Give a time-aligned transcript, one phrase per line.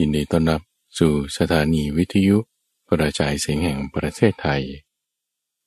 [0.00, 0.60] ยินดีต้อนรับ
[0.98, 2.36] สู่สถานีวิทยุ
[2.90, 4.62] กระจายเสียงแห่งประเทศไทย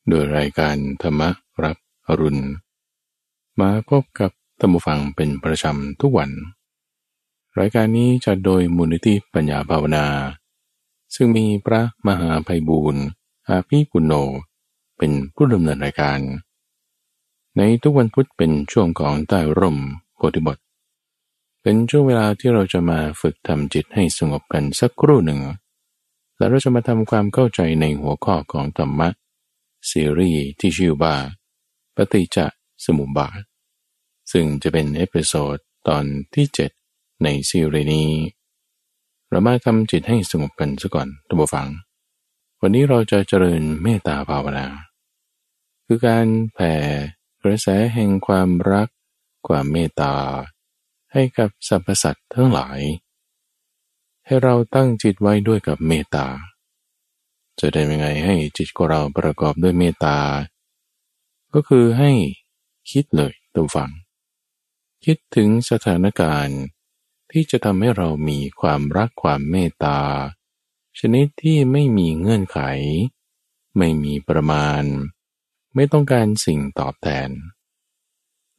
[0.09, 1.21] โดยรายการธรรม
[1.63, 1.77] รับ
[2.07, 2.43] อรุณ
[3.59, 6.31] มาพบกับตัมบูฟังเป็นประจำทุกวัน
[7.59, 10.05] รายการนี้จะโดยมูลนิธิปัญญาภาวนา
[11.15, 13.03] ซึ่งมีพระมหาภัยบูรณ์
[13.47, 14.13] อาภีปุณโญ
[14.97, 16.19] เป็นผู้ดำเนินรายการ
[17.57, 19.77] ในทุกวันพุธเป็นช่วงของใต้ร่ม
[20.15, 20.57] โพธิบท
[21.69, 25.39] เป็นช่วงเวลาที่เราจะมาฝึกทำจิตให้สงบกันสักครู่หนึ่ง
[26.37, 29.09] แล้วเราจะมาทำความเข้าใจในหัวข้อของธรรมะ
[29.89, 31.15] ซีรีส์ที่ชื่อว่า
[31.95, 32.37] ปฏิจจ
[32.85, 33.39] สมุปบาท
[34.31, 35.57] ซึ่งจะเป็น episode
[35.87, 36.03] ตอน
[36.35, 36.45] ที่
[36.85, 38.09] 7 ในซีรีส์นี้
[39.29, 41.67] เรามาทำจิตให้สงบกันซะก่อนทุกฟัง
[42.61, 44.67] วันนี้เราจะเจริญเมตตาภาวนา
[45.85, 46.73] คือการแผ่
[47.41, 48.87] กระแสแห่งความรัก
[49.47, 50.13] ความเมตตา
[51.13, 52.79] ให้กับสรรพสัตว์ทั้งหลาย
[54.25, 56.27] ให้เราตั้งจิตไว้ด้วยกับเมตตา
[57.59, 60.17] จะได้ยังไงให้จิตของเราประกอบด้วยเมตตา
[61.53, 62.11] ก็คือให้
[62.91, 63.91] คิดเลยตัวฝัง
[65.05, 66.59] คิดถึงสถานการณ์
[67.31, 69.99] ที่จะทำให้เรามีความรักความเมตตา
[70.99, 72.59] ชนิดที่ไม่มีเงื่อนไข
[73.77, 74.83] ไม่มีประมาณ
[75.75, 77.29] ไม่ต้องการสิ่งตอบแทน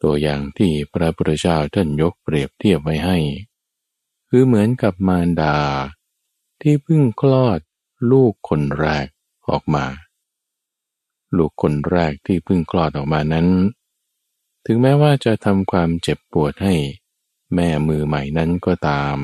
[0.02, 3.18] ตัวอย่างที่พระพุทธเจ้าท่านยกเปรียบเทียบไว้ให้
[4.28, 5.56] คือเหมือนกับมารดา
[6.62, 7.58] ที่เพิ่งคลอด
[8.10, 9.06] ลูกคนแรก
[9.48, 9.86] ออกมา
[11.36, 13.48] ลูกคนแรกที่เพิ่งคลอดออกมานั้น
[14.66, 16.74] ถึงแม้ว่าจะทำความเจ็บปวดให้
[17.54, 19.16] แม่มือใหม่นั้นก็ตาม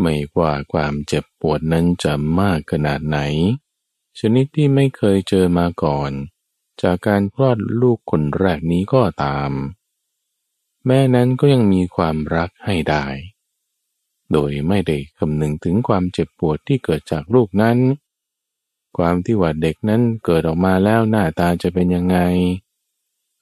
[0.00, 3.18] ไม่ว่าความเจ็บปวดนั้นจะมากขนาดไหน
[4.18, 6.10] ชนิดที่ไม่เคยเจอมาก่อน
[6.82, 9.50] จากการคลอดลูกคนแรกนี้ก็ตาม
[10.86, 13.04] แม่นั้นก็ยังมีความรักให้ได้
[14.32, 17.78] โดยไม่ได้คำนึงถึงความเจ็บปวดที่เกิดจากลูกนั้น
[18.96, 22.18] ความที่ว่าเด็กนั้นเกิดออกมาแล้วหน้าตาจะเป็นยังไง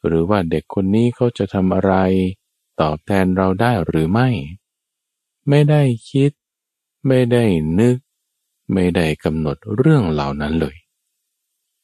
[0.06, 1.94] หรือว่าเด็กคนนี้เขาจะทำอะไร
[2.80, 4.28] ตอบแทนเราได้หรือไม่
[5.48, 6.30] ไม่ได้คิด
[7.06, 7.44] ไม่ได้
[7.78, 7.96] นึก
[8.72, 10.76] ไม่ได้กำหนดเรื่องเหล่านั้นเลย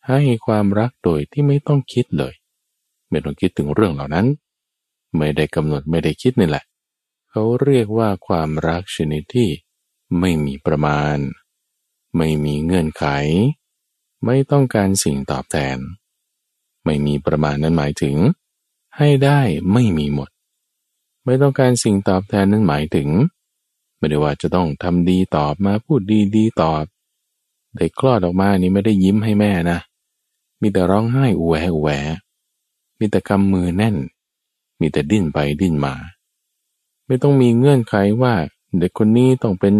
[0.08, 2.34] ให้ความรักโดยที่ไม่ต้องคิดเลย
[3.10, 4.26] ไม่ต้องคิดถึงเรื่องเหล่านั้น
[5.16, 6.64] ไม่ได้กำหนดไม่ได้คิดนี่แหละ
[7.30, 9.48] เขาเรียกว่าความรักชนิดที่
[10.20, 11.16] ไม่มีประมาณ
[12.16, 13.04] ไม่มีเงื่อนไข
[14.24, 15.78] ไม่ต้องการสิ่งตอบแทน
[16.84, 18.16] ไม่มีประมาณนั้นหมายถึง
[18.96, 19.40] ให้ได้
[19.72, 20.30] ไม่มีหมด
[21.25, 23.08] ไม่ต้องการสิ่งตอบแทนนั้นหมายถึง
[23.96, 26.84] ไม่ได้ว่าจะต้องทำดีตอบมาพูดดีดีตอบ
[27.76, 29.78] เด็กคลอดออกมานี่ไม่ได้ยิ้มให้แม่นะ
[30.60, 31.88] มีแต่ร้องไห้อแวอแว
[32.98, 33.96] มีแต่กำมือแน่น
[34.80, 35.94] มีแต่ดิ้นไปดิ้นมา
[37.06, 38.34] ไม่ต้องมีเงื่อนไขว่า
[38.78, 39.74] เด็กคนนี้ต้องเป็น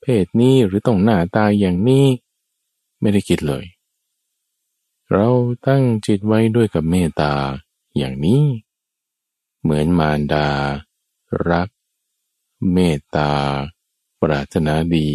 [0.00, 2.06] เพศนี้หรือต้องหน้าตาอย่างนี้
[3.00, 3.64] ไม่ได้คิดเลย
[5.10, 5.28] เรา
[5.66, 7.32] ตั้งจิตไว้ด้วยกับเมตตา
[7.96, 8.42] อย่างนี้
[9.62, 10.48] เหมือนมารดา
[11.48, 11.68] รัก
[12.72, 13.30] เมตตา
[14.22, 15.10] ปรารถนาดี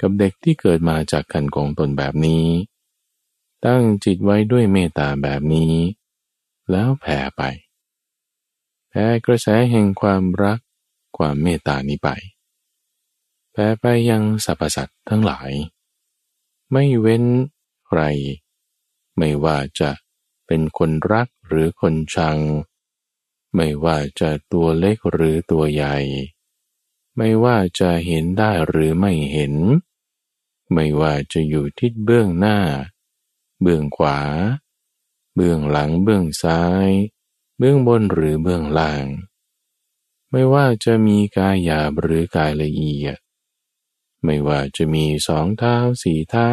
[0.00, 2.44] กับเด็กที่เกิดมาจากกันของตนแบบนี้
[3.66, 5.74] ตั้งจิตไว้ด้วยเมตตาแบบนี้
[6.70, 7.42] แล้วแผ่ไป
[8.88, 10.58] แผ่กระแสแห่งความรัก
[11.16, 12.10] ความเมตตานี้ไป
[13.52, 15.50] แผ่ไปยังสรรพสัตว์ทั้งหลาย
[16.72, 17.24] ไม่เว้น
[17.86, 18.00] ใคร
[19.18, 19.90] ไม่ว่าจะ
[20.46, 22.38] เป็นคนรักหรือคนชัง
[23.54, 25.96] ไม่ว่าจะตัวเล็กหรือตัวใหญ่
[27.16, 29.54] ไม่ว่าจะเห็นได้หรือไม่เห็น
[30.72, 32.58] ไม่ว่าจะอยู่ทิศเบื้องหน้า
[33.62, 34.18] เบื้องขวา
[35.34, 36.88] เบื้องหลังเบื้องซ้าย
[37.58, 39.06] เบื้องบนหรือเบื้องล่าง
[40.30, 43.18] ไม่ว่าจะมีกายหยาบหรือกายละเอียด
[44.24, 46.50] ไม่ว่าจะมีสองเท้าสี่เท้า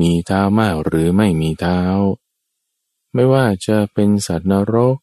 [0.00, 1.80] มีเท้ามากหรือไม่มีเท้า
[3.14, 4.96] ไม่ว่าจะเป็นสัตว์นรก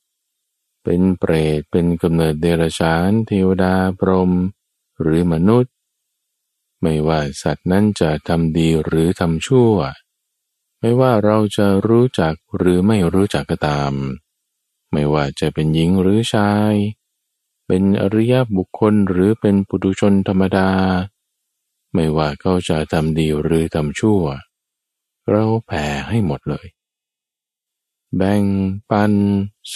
[0.83, 4.31] เป็นเปรต เป็นกำเนิดเดรัจฉาน เทวดาพรหม
[5.01, 5.73] หรือมนุษย์
[6.81, 9.75] ไม่ว่าสัตว์นั้นจะทำดีหรือทำชั่ว
[10.79, 13.93] ไม่ว่าเราจะรู้จักหรือไม่รู้จักก็ตาม
[14.91, 16.73] ไม่ว่าจะเป็นหญิงหรือชาย
[17.67, 20.69] เป็นอริยบุคคลหรือเป็นปุถุชนธรรมดา
[21.93, 24.21] ไม่ว่าเขาจะทำดีหรือทำชั่ว
[25.29, 26.67] เราแผ่ให้หมดเลย
[28.15, 28.43] แบ่ง
[28.89, 29.13] ปัน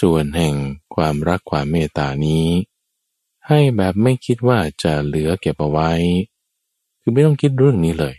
[0.00, 0.54] ส่วนแห่ง
[0.94, 2.46] ความรักความเมตตานี้
[3.48, 5.90] ให้แบบไม่คิดว่าจะเหลือเก็บเอาไว้
[7.00, 8.14] คือไม่ต้องคิดเรื่องนี้เลย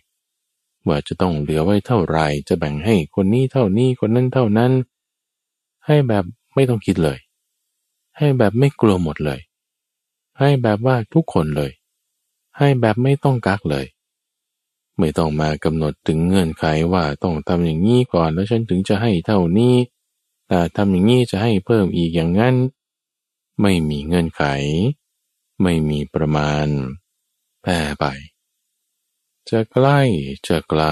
[0.88, 4.72] ว่าจะต้องเหลือไว้เท่าไรจะแบ่งให้คนนี้เท่านี้คนนั้นเท่านั้น
[5.86, 6.24] ให้แบบ
[6.56, 7.18] ไม่ต้องคิดเลย
[8.18, 9.40] ให้แบบไม่กลัวหมดเลย
[10.40, 11.72] ให้แบบว่าทุกคนเลย
[12.58, 13.86] ให้แบบไม่ต้องกักเลย
[15.00, 19.76] ไม่ต้องมากำหนดถึงเงื่อนไขว่าต้องทำอย่างนี้ก่อนแล้วฉันถึงจะให้เท่านี้
[20.48, 22.56] แต่ทำอย่างนี้จะให้เพิ่มอีกอย่างนั้น
[23.62, 24.44] ไม่มีเงื่อนไข
[25.62, 26.68] ไม่มีประมาณ
[27.62, 28.06] แปรไป
[29.50, 30.00] จะใกล้
[30.48, 30.84] จะไกล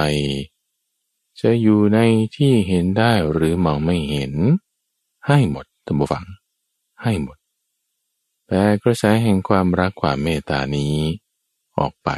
[1.39, 1.99] จะอยู่ใน
[2.35, 4.33] ที่เห็นได้หรือมองไม่เห็น
[5.27, 6.25] ให้หมดตัมบูฟัง
[7.03, 7.37] ให้หมด
[8.47, 10.95] แต่กระแสแห่งความรักความเมตตานี้
[11.77, 12.09] ออกไป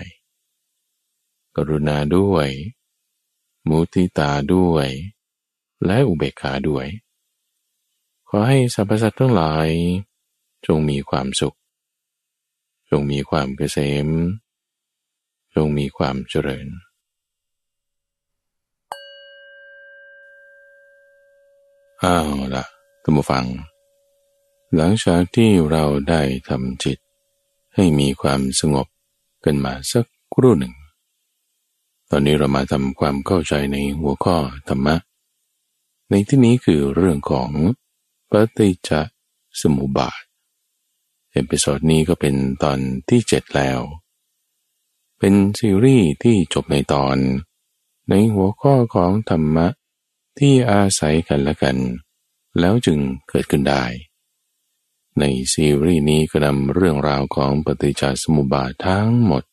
[1.56, 2.48] กรุณาด้วย
[3.68, 4.88] มุทิตาด้วย
[5.86, 6.86] และอุเบกขาด้วย
[8.28, 9.70] ขอให้สรรพสัตว์ทั้งหลาย
[10.66, 11.58] จงมีความสุข
[12.90, 14.08] จงมีความเกษม
[15.56, 16.68] จงมีความเจริญ
[22.04, 22.66] อ้าวละ
[23.04, 23.46] ท่านผู้ฟัง
[24.76, 26.98] หลังจากที่เราได้ทำจิต
[27.76, 28.88] ให้มีความสงบ
[29.46, 30.74] กันมาสักครู่หนึ่ง
[32.10, 34.38] ตอนนี้เรามาทำความเข้าใจในหัวข้อ
[34.68, 34.96] ธรรมะ
[36.10, 37.50] ในที่นี้คือเรื่องของ
[38.30, 38.92] ปฏิจจ
[39.62, 40.22] สมุปบาท
[41.32, 42.78] episode นี้ก็เป็นตอน
[43.10, 43.80] ที่เจ็ดแล้ว
[45.20, 47.18] เป็นซีรีส์ที่จบในตอน
[48.10, 49.68] ในหัวข้อของธรรมะ
[50.40, 51.78] ที่อาศัยกันและกัน
[52.60, 53.84] แล้วจึงเกิดขึ้นได้
[55.20, 55.24] ใน
[55.54, 59.44] ซีรีส์นี้ก็นำเรื่องราวของปฏิจจสมุปบาททั้งหมด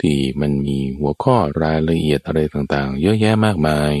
[0.00, 3.92] ที่มันมีหัวข้อรายละเอียดอะไรต่างๆ เยอะแยะมากมาย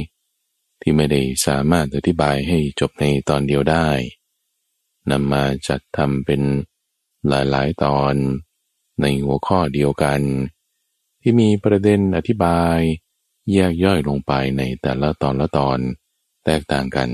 [0.80, 3.88] ที่ไม่ได้สามารถอธิบายให้จบในตอนเดียวได้
[5.10, 6.42] นำมาจัดทำเป็น
[7.28, 8.14] หลายๆตอน
[9.00, 10.20] ในหัวข้อเดียวกัน
[11.22, 12.78] ที่มีประเด็นอธิบาย
[13.52, 15.78] แยกย่อยลงไปในแต่ละตอนละตอน
[16.44, 17.10] แตกต่างกัน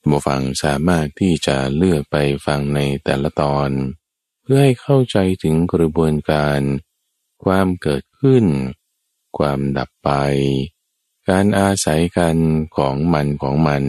[0.00, 2.16] ผู้ฟังสามารถที่จะเลือกไป
[2.46, 3.70] ฟังในแต่ละตอน
[4.42, 6.60] เพื่อให้เข้าใจถึงกระบวนการ
[7.44, 8.44] ความเกิดขึ้น
[9.38, 10.10] ความดับไป
[11.28, 12.36] การอาศัยกัน
[12.76, 13.84] ของมันของมัน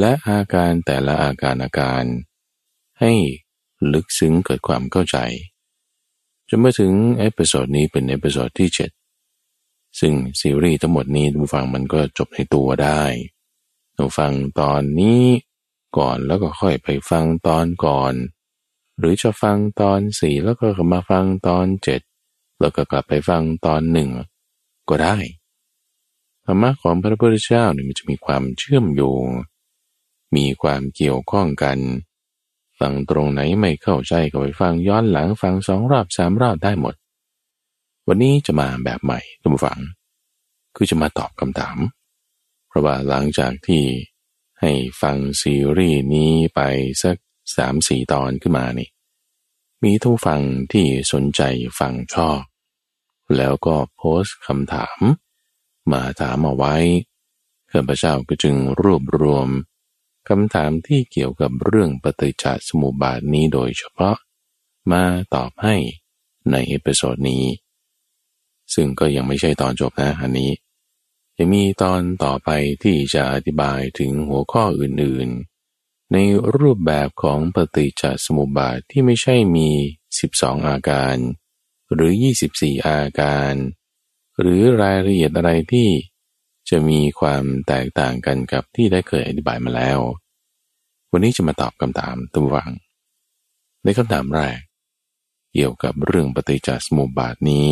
[0.00, 2.04] และอาการแต่ละอาการอาการ
[3.00, 3.12] ให้
[3.92, 5.18] ลึกซึ้งเกิดความเข้าใจ
[6.48, 13.02] จนมาถึง episode นี้เป็น episode ที่ 7 ซึ่งซีรีส์ทั้งหมดนี้ผู้ฟังมันก็จบในตัวได้
[13.94, 15.24] เราฟังตอนนี้
[15.98, 18.14] ก่อนแล้วก็ค่อยไปฟังตอนก่อน
[18.98, 22.00] หรือจะฟังตอนสี่แล้วก็มาฟังตอนเจ็ด
[22.60, 24.10] แล้วก็กลับไปฟังตอนหนึ่ง
[24.88, 25.16] ก็ได้
[26.44, 29.24] ธรรมะของพระพุทธเจ้าเนี่ยมันจะมีความเชื่อมโยง
[30.36, 31.78] มีความเกี่ยวข้องกัน
[32.78, 36.94] ฟังตรงไหนไม่เข้าใจก็ไปฟังย้อนหลังฟังสองรอบสามรอบได้หมด
[38.08, 39.80] วันนี้จะมาแบบใหม่ทุกฝัง
[40.74, 41.76] คือจะมาตอบคำถาม
[42.68, 43.84] เพราะว่าหลังจากที่
[44.60, 46.60] ให้ฟังซีรีส์นี้ไป
[47.02, 47.16] สัก
[47.56, 48.88] สามสี่ตอนขึ้นมานี่
[49.82, 50.40] มีท่านผู้ฟัง
[50.72, 51.42] ที่สนใจ
[51.78, 52.40] ฟังชอบ
[53.36, 54.98] แล้วก็โพสต์คำถาม
[55.92, 56.74] มาถามเอาไว้
[57.72, 59.48] ข้าพเจ้าก็จึงรวบรวม
[60.28, 64.16] คำถามที่เกี่ยวกับเรื่องปฏิจจสมุปบาทนี้โดยเฉพาะ
[64.92, 65.76] มาตอบให้
[66.50, 67.44] ใน episode นี้
[68.74, 70.52] ซึ่งก็ยังไม่ใช่ตอนจบนะอันนี้
[71.36, 72.50] จะมีตอนต่อไป
[72.82, 76.16] ที่จะอธิบายถึงหัวข้ออื่นๆ ใน
[76.56, 79.68] รูปแบบของปฏิจจสมุปบาทที่ไม่ใช่มี
[80.18, 81.16] 12 อาการ
[81.92, 82.12] หรือ
[82.50, 83.52] 24 อาการ
[84.40, 85.88] หรือรายละเอียดอะไรที่
[86.70, 89.98] จะมีความแตกต่างกันกับที่ได้เคยอธิบายมาแล้ว
[91.10, 92.70] วันนี้จะมาตอบคำถามตัววัง
[93.84, 94.58] ในคำถามแรก
[95.52, 97.70] เกี่ยวกับเรื่องปฏิจจสมุปบาทนี้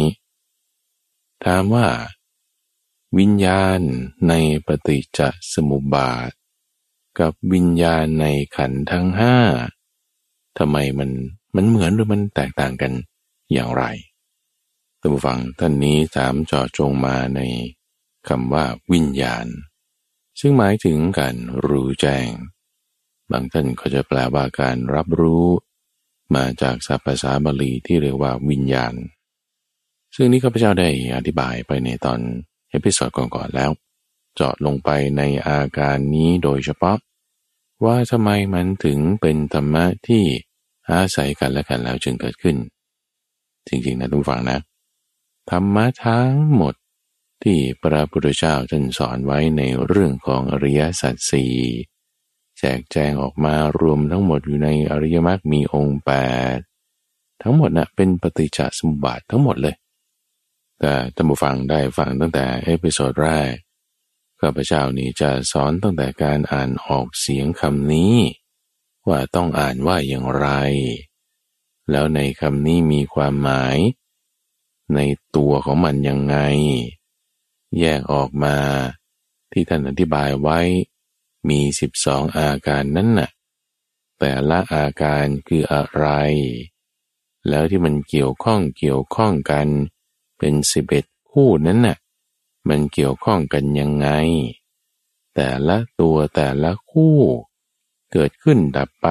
[1.44, 1.86] ถามว่า
[3.18, 3.80] วิญญาณ
[4.28, 4.34] ใน
[4.66, 5.20] ปฏิจจ
[5.54, 6.30] สมุปบาท
[7.20, 9.36] กับวิญญาณในขันทั้งห้า
[10.58, 11.10] ทำไมมัน
[11.56, 12.92] มันเหมือนหรือมันแตกต่างกัน
[13.52, 13.84] อย่างไร
[15.00, 17.40] ท่านผู้ฟังท่านนี้ถามจอจงมาใน
[18.28, 19.46] คำว่าวิญญาณ
[20.40, 22.28] ซึ่งหมายถึงการรู้แจ้ง
[23.30, 25.46] บางท่านก็จะแปลว่าการรับรู้
[26.36, 28.94] มาจากศัพท์ภาษาบาลีที่เรียกว่าวิญญาณ
[30.14, 32.20] ซึ่งนี้ข้าพเจ้าได้อธิบายไปในตอน
[32.70, 33.70] episode ก่อนๆแล้ว
[34.34, 36.98] เจาะลงไปในอาการนี้โดยเฉพาะ
[37.84, 40.22] ว่าทำไมมันถึงเป็นธรรมะที่
[40.90, 42.56] อาศัยกันและกันแล้วจึงเกิดขึ้น
[43.66, 44.58] จริงๆนะท่านผู้ฟังนะ
[45.50, 46.74] ธรรมะทั้งหมด
[47.44, 51.54] ที่พระพุทธเจ้าท่านสอนไว้ในเรื่องของอริยสัจสี่
[52.58, 56.12] แจกแจงออกมารวมทั้งหมดอยู่ในอริยมรรคมีองค์แป
[56.56, 56.58] ด
[57.42, 59.76] ทั้งหมดน่ะเป็นปฏิจจสมุปบาททั้งหมดเลย
[60.80, 63.52] แต่ท่านผู้ฟังได้ฟังตั้งแต่ episode แรก
[64.40, 68.16] ข้าพเจ้านี้จะสอนตั้งแต่การอ่านออกเสียงคำนี้
[69.08, 70.48] ว่าต้องอ่านว่าอย่างไร
[71.90, 73.76] แล้วในคำนี้มีความหมาย
[74.94, 75.00] ใน
[75.36, 76.36] ตัวของมันยังไง
[77.78, 78.56] แยกออกมา
[79.52, 80.60] ที่ท่านอธิบายไว้
[81.48, 83.30] มีสิบสองอาการนั้นน่ะ
[84.18, 86.06] แต่ละอาการคืออะไร
[87.48, 89.68] แล้วที่มันเกี่ยวข้องเกี่ยวข้องกัน
[90.38, 91.96] เป็นสิบเอ็ดคู่นั้นน่ะ
[92.68, 94.08] มันเกี่ยวข้องกันยังไง
[95.34, 97.18] แต่ละตัวแต่ละคู่
[98.12, 99.08] เกิดขึ้นดับไป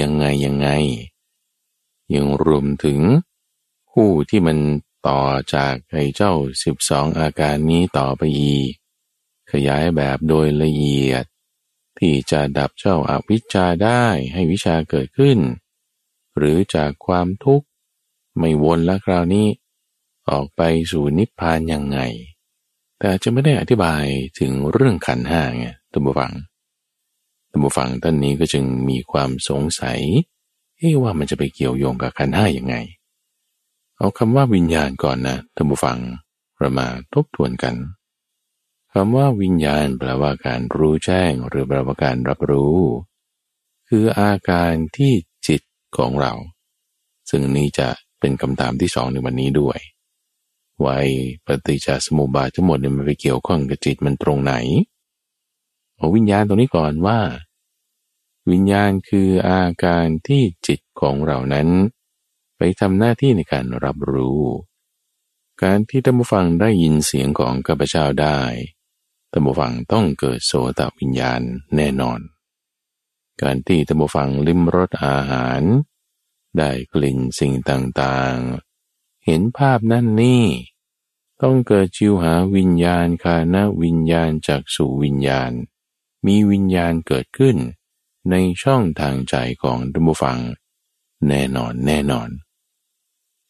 [0.00, 0.68] ยังไงยังไง
[2.14, 3.00] ยังรวมถึง
[3.92, 4.58] คู่ที่มัน
[5.08, 5.20] ต่อ
[5.54, 6.32] จากไอ้เจ้า
[6.64, 8.72] สิบสองอาการนี้ต่อไปอีก
[9.52, 11.24] ขยายแบบโดยละเอียด
[11.98, 15.38] ที่จะดับเจ้าอาวิชชาได้ให้วิชาเกิดขึ้น
[16.36, 17.66] หรือจากความทุกข์
[18.38, 19.46] ไม่วนแล้วคราวนี้
[20.30, 21.98] ออกไปสู่นิพพานยังไง
[22.98, 24.04] แต่จะไม่ได้อธิบาย
[24.38, 26.32] ถึงเรื่องขันห้าไงตัมบูฟัง
[27.50, 30.00] ตัมบูฟังท่านนี้ก็จึงมีความสงสัย
[30.78, 32.76] เอ๊ว่ามันจะไปเกี่ยวโยงกับขันห้ายังไง
[33.98, 35.98] เอาคำว่าวิญญาณก่อนนะท่านผู้ฟัง
[36.58, 37.74] เรามาทบทวนกัน
[38.92, 42.76] คำว่าวิญญาณแปลว่าการรู้แจ้งหรือแปลว่าการรับรู้
[43.88, 45.12] คืออาการที่
[45.46, 45.62] จิต
[45.96, 46.32] ของเรา
[47.30, 47.88] ซึ่งนี้จะ
[48.20, 49.78] เป็นคำถามที่สองในวันนี้ด้วย
[50.84, 50.98] วา
[51.46, 54.54] ปฏิจจสมุปบาททั้งหมดเนี่ยมันไปเกี่ยวข้องกับจิตมันตรงไหน
[55.96, 57.18] เอาวิญญาณตรงนี้ก่อนว่า
[58.50, 61.68] วิญญาณคืออาการที่จิตของเรานั้น
[62.80, 64.42] ทำหน้าที่ในการรับรู้
[65.62, 68.40] การที่ท่านผู้ฟังได้ยินเสียงของข้าพเจ้าได้
[69.30, 71.40] ท่านผู้ฟังต้องเกิดโสตวิญญาณ
[71.76, 72.20] แน่นอน
[73.42, 75.62] การที่ท่านผู้ฟังลิ้มรสอาหาร
[76.58, 80.44] ได้กลิ่นสิ่งต่างๆ เห็นภาพนั่นนี่
[81.42, 85.52] ต้องเกิดจิวหาวิญญาณคานวิญญาณจากสู่วิญญาณ
[86.26, 87.56] มีวิญญาณเกิดขึ้น
[88.30, 90.38] ในช่องทางใจของท่านผู้ฟัง
[91.28, 92.28] แน่นอนแน่นอน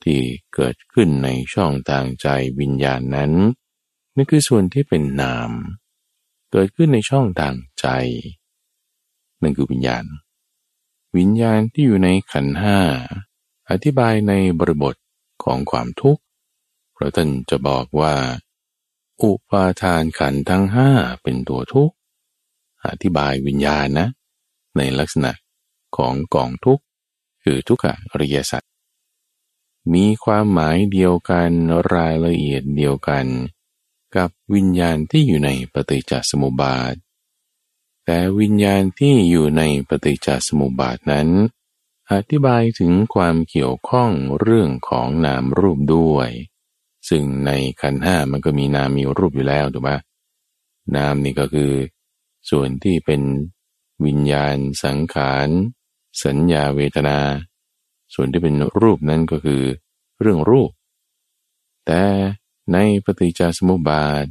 [0.04, 0.20] ที่
[0.54, 2.26] เกิดขึ้นในช่องทางใจ
[2.60, 3.32] วิญญาณนั้น
[4.14, 5.50] นั่นคือส่วนที่เป็นนาม
[6.50, 7.86] เกิดขึ้นในช่องทางใจ
[9.42, 10.04] นั่นคือวิญญาณ
[11.16, 12.78] วิญญาณที่อยู่ในขันห้า
[13.70, 14.94] อธิบายในบริบท
[15.44, 16.22] ของความทุกข์
[16.92, 18.14] เพราะท่านจะบอกว่า
[19.22, 20.90] อุปาทานขันทั้งห้า
[21.22, 21.94] เป็นตัวทุกข์
[22.86, 24.08] อธิบายวิญญาณนะ
[24.76, 25.32] ในลักษณะ
[25.96, 26.82] ของกองทุกข์
[27.42, 28.62] คือทุกขอริยสัจ
[29.92, 31.50] มีความหมายเดียวกัน
[31.94, 33.26] รายละเอียดเดียวกัน
[34.16, 36.94] กับวิญญาณที่อยู่ในปฏิจจสมุปบาท
[38.04, 41.28] แต่วิญญาณที่อยู่ในปฏิจจสมุปบาทนั้น
[42.12, 44.10] อธิบายถึงความเกี่ยวข้อง
[44.40, 46.30] เรื่องของนามรูปด้วย
[47.08, 49.90] ซึ่งในขันห้ามันก็มีนามมีรูปอยู่แล้วถูกไหม
[50.96, 51.72] นามนี่ก็คือ
[52.50, 53.22] ส่วนที่เป็น
[54.04, 55.48] วิญญาณสังขาร
[56.24, 57.18] สัญญาเวทนา
[58.14, 59.62] ส่วนที่เป็นรูปนั้นก็คือ
[60.20, 60.70] เรื่องรูป
[61.86, 62.02] แต่
[62.72, 64.24] ในปฏิจจสมุปบาท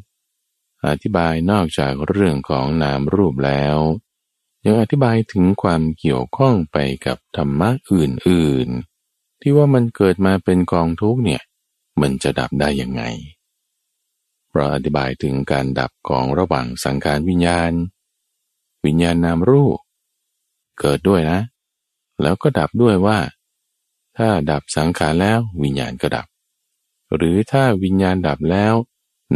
[0.87, 3.77] อธิบายนอกจากเรื่องของนามรูปแล้ว
[4.65, 11.41] ยังอธิบายถึงความเกี่ยวข้องไปกับธรรมะอื่นๆ ที่ว่ามันเกิดมาเป็นกองทุกเนี่ย
[12.01, 13.03] มันจะดับได้ยังไง
[14.53, 17.71] เราอธิบายถึงการดับของระหว่างสังขารวิญญาณ
[18.85, 19.77] วิญญาณนามรูป
[20.79, 21.39] เกิดด้วยนะ
[22.21, 23.17] แล้วก็ดับด้วยว่า
[24.17, 26.27] ถ้าดับสังขารแล้ววิญญาณก็ดับ
[27.15, 28.73] หรือถ้าวิญญาณดับแล้ว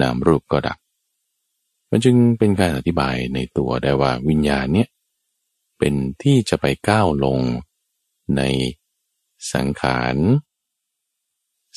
[0.01, 0.77] นามรูปก็ดับ
[1.89, 4.89] มันจึงเป็นการอธิบายในตัวได้ว่าวิญญาณเนี้ย
[5.77, 7.39] เป็นที่จะไปก้าวลง
[8.37, 8.41] ใน
[9.53, 10.15] สังขาร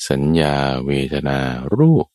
[0.09, 1.39] สัญญาเวทนา
[1.75, 2.07] รูป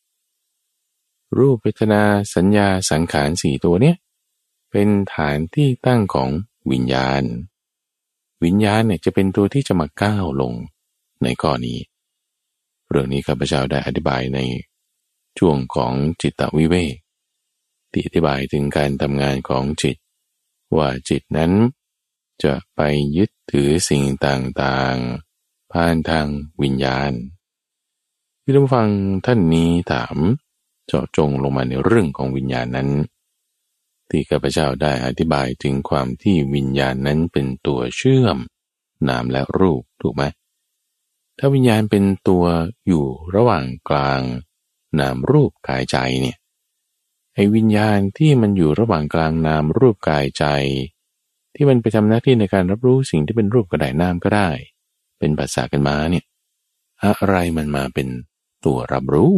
[1.39, 2.03] รูปเวทนา
[2.35, 3.97] สัญญาสังขารสี่ตัวเนี้ย
[4.71, 6.29] เป็นฐานที่ตั้งของ
[6.71, 7.23] วิญญาณ
[8.45, 10.53] วิญญาณเนี่ยจะเป็นตัวที่จะมาก้าวลง
[11.25, 11.79] ในข้อนี้
[12.91, 14.39] เรื่องนี้ข้าพเจ้าได้อธิบายใน
[15.39, 16.95] ช่วงของจิตวิเวก
[17.91, 19.97] ที่อธิบายถึงการทำงานของจิต
[20.77, 21.53] ว่าจิตนั้น
[22.43, 22.81] จะไป
[23.17, 26.27] ยึดถือสิ่งต่างๆ ผ่านทาง
[26.63, 27.13] วิญญาณ
[28.43, 28.89] พี่ต้องฟัง
[29.27, 30.17] ท่านนี้ถาม
[30.87, 32.91] เจาะจงลงมาในเรื่องของวิญญาณนั้น
[34.11, 38.39] ที่ข้าพเจ้าได้อธิบายถึงความที่วิญญาณนั้นเป็นตัวเชื่อม
[39.09, 40.23] นามและรูปถูกไหม
[41.39, 42.45] ถ้าวิญญาณเป็นตัว
[42.87, 43.05] อยู่
[43.37, 44.23] ระหว่างกลาง
[45.01, 46.39] นามรูปกายใจเนี่ย
[47.35, 50.45] ไอ้วิญญาณที่มันอยู่ระหว่างกลางนามรูปกายใจ
[51.55, 54.49] ที่มันไปทำหน้าที่ในการรับรู้สิ่งที่เป็นรูปกระไดนามก็ได้
[55.19, 56.25] เป็นภาษากันมาเนี่ย
[57.05, 58.09] อะไรมันมาเป็น
[58.65, 59.35] ตัวรับรู้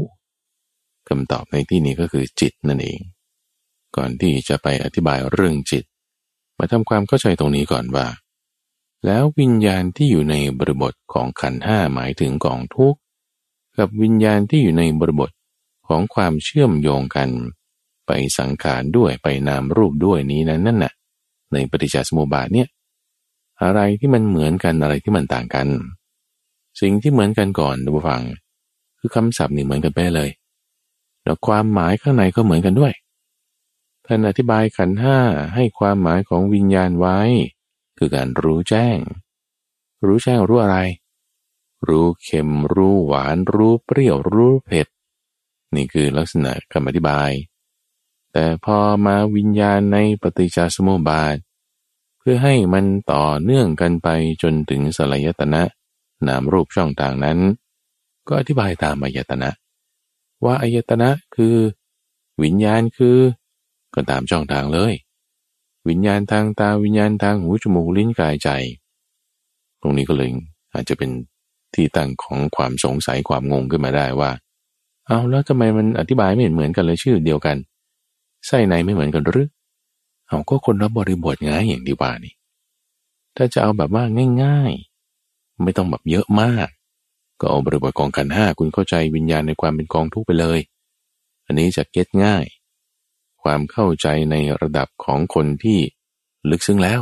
[1.09, 3.01] คำตอบในที่นี้ก็คือจิตนั่นเอง
[3.97, 5.85] ก่อนที่จะไปอธิบายเรื่องจิต
[6.59, 8.07] มาทำความเข้าใจตรงนี้ก่อนว่า
[9.05, 12.99] แล้ววิญญาณที่อยู่ในบริบทของขันห้าหมายถึงกองทุกข์
[13.79, 15.31] กับวิญญาณที่อยู่ในบริบท
[15.89, 17.29] ของความเชื่อมโยงกัน
[18.07, 20.93] ไปสังขารด้วยไปนามรูปด้วยนี้นั้นนั่นน่ะ
[21.53, 22.69] ในปฏิจจสมุปบาทเนี่ย
[23.63, 25.69] อะไรที่มันเหมือนกันอะไรที่มันต่างกัน
[26.81, 28.23] สิ่งที่เหมือนกันก่อนดูฟัง
[28.99, 30.31] คือคำศัพท์นี่เหมือนกันไปเลย
[31.25, 32.93] แล้วความหมายข้างในก็เหมือนกันด้วย
[34.07, 35.19] ท่านอธิบายขันห้า
[35.55, 37.19] ให้ความหมายของวิญญาณไว้
[37.99, 38.99] คือการรู้แจ้ง
[40.05, 40.79] รู้แจ้งรู้อะไร
[41.89, 44.87] รู้เค็มรู้หวานรู้เปรี้ยวรู้เผ็ด
[45.75, 47.31] นี่คือลักษณะคำอธิบาย
[48.33, 51.37] แต่พอมาวิญญาณในปฏิจจสมุปบาท
[52.19, 54.09] เพื่อให้มันต่อเนื่องกันไป
[54.43, 55.63] จนถึงสลายตนะ
[56.27, 57.39] นามรูปช่องต่างนั้น
[58.29, 59.51] ก็อธิบายตามอายตนะ
[60.45, 61.57] ว่าอายตนะคือ
[62.43, 63.19] วิญญาณคือ
[63.95, 64.93] ก็ตามช่องทางเลย
[65.89, 68.49] วิญญาณทางตาวิญญาณทางหูจมูกลิ้นกายใจ
[69.81, 70.31] ตรงนี้ก็เลย
[70.75, 71.11] อาจจะเป็น
[71.75, 74.31] ที่ตั้งของความสงสัยความงงขึ้นมาได้ว่า
[75.07, 77.57] เอาแล้วทำไมมันอธิบายไม่เหมือนกันเลยชื่อเดียวกัน
[78.47, 79.49] ไส้ในไม่เหมือนกันหรือ
[80.29, 82.35] เอาก็คนรับบริบทง่ายอย่างดีว่านี่
[83.37, 84.05] ถ้าจะเอาแบบว่า
[84.43, 86.69] ง่ายๆ ไม่ต้องแบบเยอะมาก
[87.41, 90.61] ก็เอาบริบทของขันห้าคุณเข้าใจวิญญาณในความเป็นกองทุกไปเลย
[91.47, 92.45] อันนี้จะเก็ตง่าย
[93.47, 95.79] ความเข้าใจในระดับของคนที่
[96.51, 97.01] ลึกซึ้งแล้ว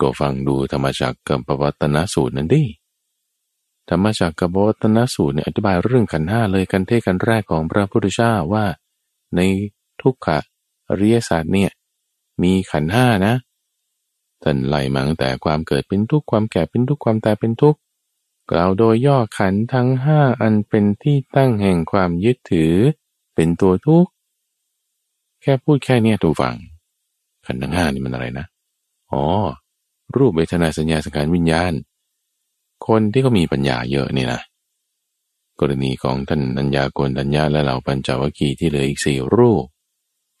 [0.00, 2.62] ก็ฟังดูธรรมจักกับปวัตนสูตรนั้นดิ
[3.88, 8.64] ธรรมจักกับปวัตนสูตรเนี่ยอธิบายเรื่องขันห้าเลยกันเทศกันแรกของพระพุทธเจ้าว่า
[9.36, 9.40] ใน
[10.02, 10.38] ทุกขะ
[10.88, 11.70] อริยศาสตร์เนี่ย
[12.42, 13.34] มีขันห้านะ
[14.42, 17.78] ท่านไล่มาตั้งแต่ความเกิดเป็นทุกข์ความแก่เป็นทุกข์ความตายเป็นทุกข์
[18.50, 22.74] กล่าวโดยย่อขันทั้งห้าอันเป็นที่ตั้งแห่งความยึดถือ
[23.34, 24.10] เป็นตัวทุกข์
[25.42, 26.54] แค่พูดแค่เนี้ยตูฟัง
[27.46, 28.46] ขันธ์ทั้งห้านี่มันอะไรนะ
[29.12, 29.24] อ๋อ
[30.16, 31.72] รูปเวทนาสัญญาสังขารวิญญาณ
[32.86, 34.40] คนที่เขามีปัญญาเยอะนี่นะ
[35.60, 39.64] กรณีของท่านอัญญาโกนัญญาและเหล่าปัญจวัคคีย์ที่เหลืออีกสี่รูป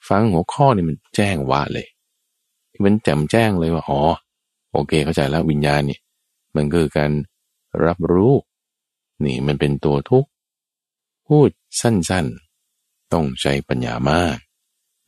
[0.08, 1.88] ฟังหัวข้อนี่มันแจ้งว่าเลย
[2.84, 4.00] มันแจ่มแจ้งเลยว่าอ๋อ
[4.72, 6.00] โอเคเข้าใจแล้ววิญญาณเนี่ย
[6.56, 7.10] มันคือการ
[7.84, 8.34] รับรู้
[9.24, 10.28] นี่มันเป็นตัวทุกข์
[11.28, 11.48] พูด
[11.80, 14.36] สั้นๆ ต้องใช้ปัญญามาก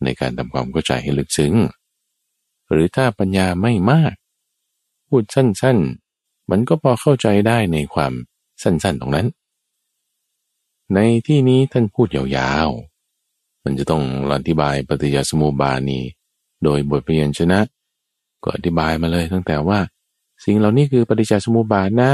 [0.02, 1.54] ในการทำความเข้าใจให้ลึกซึ้ง
[2.70, 4.14] หรือถ้าปัญญาไม่มาก
[5.08, 8.12] พูดสั้นๆ มันก็พอเข้าใจได้ในความ
[8.62, 9.26] สั้นๆตรงนั้น
[10.94, 14.02] ในที่นี้ท่านพูดยาวๆ มันจะต้อง
[14.32, 16.04] อธิบายปฏิจจสมุปบาทนี้
[16.64, 17.60] โดยบทเรียนชนะ
[18.42, 19.78] ก็อธิบายมาเลยตั้งแต่ว่า
[20.44, 22.12] สิ่งเหล่านี้คือปฏิจจสมุปบาทนะ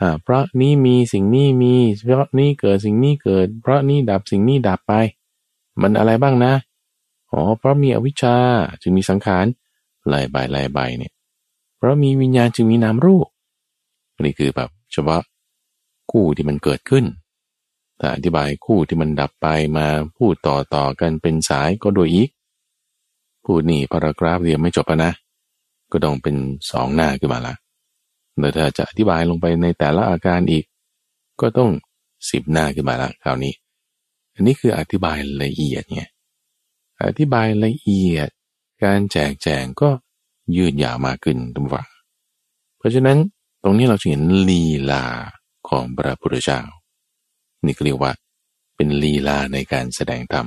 [0.00, 4.92] อ่าเพราะนี้มีสิ่งนี้มี เพราะนี้เกิดสิ่งนี้เกิด เพราะนี้ดับสิ่งนี้ดับไป
[5.80, 6.52] มันอะไรบ้างนะ
[7.32, 8.36] อ๋อเพราะมีอวิชชา
[8.82, 9.46] จึงมีสังขาร
[10.12, 11.12] ลายใบลายใบเนี่ย
[11.76, 13.26] เพราะมีวิญญาณจึงมีนามรูป
[14.24, 15.22] นี่คือแบบเฉพาะ
[16.10, 17.04] คู่ที่มันเกิดขึ้น
[18.00, 19.86] ถ้าอธิบายคู่ที่มันดับไปมา
[20.16, 22.30] พูดต่อต่อกันเป็นสายก็โดยอีก
[23.44, 25.12] พูดนี่พารากราฟเรียงไม่จบนะ
[25.92, 26.36] ก็ต้องเป็น
[26.70, 27.54] สองหน้าขึ้นมาละ
[28.40, 30.64] แต่ถ้าจะอธิบายลงไปในแต่ละอาการอีก
[31.40, 31.70] ก็ต้อง
[32.30, 33.54] สิบหน้าขึ้นมาละคราวนี้
[34.34, 36.02] อันนี้คืออธิบายละเอียดไง
[37.02, 38.28] อธิบายละเอียด
[38.84, 39.90] การแจกแจงก็
[40.56, 41.88] ยืดยาวมากขึ้นทุกฝัง
[42.78, 43.18] เพราะฉะนั้น
[43.62, 45.04] ตรงนี้เราจะเห็นลีลา
[45.68, 46.60] ของพระพุทธเจ้า
[47.64, 48.12] นี่เรียกว่า
[48.76, 50.46] เป็นลีลาในการแสดงธรรม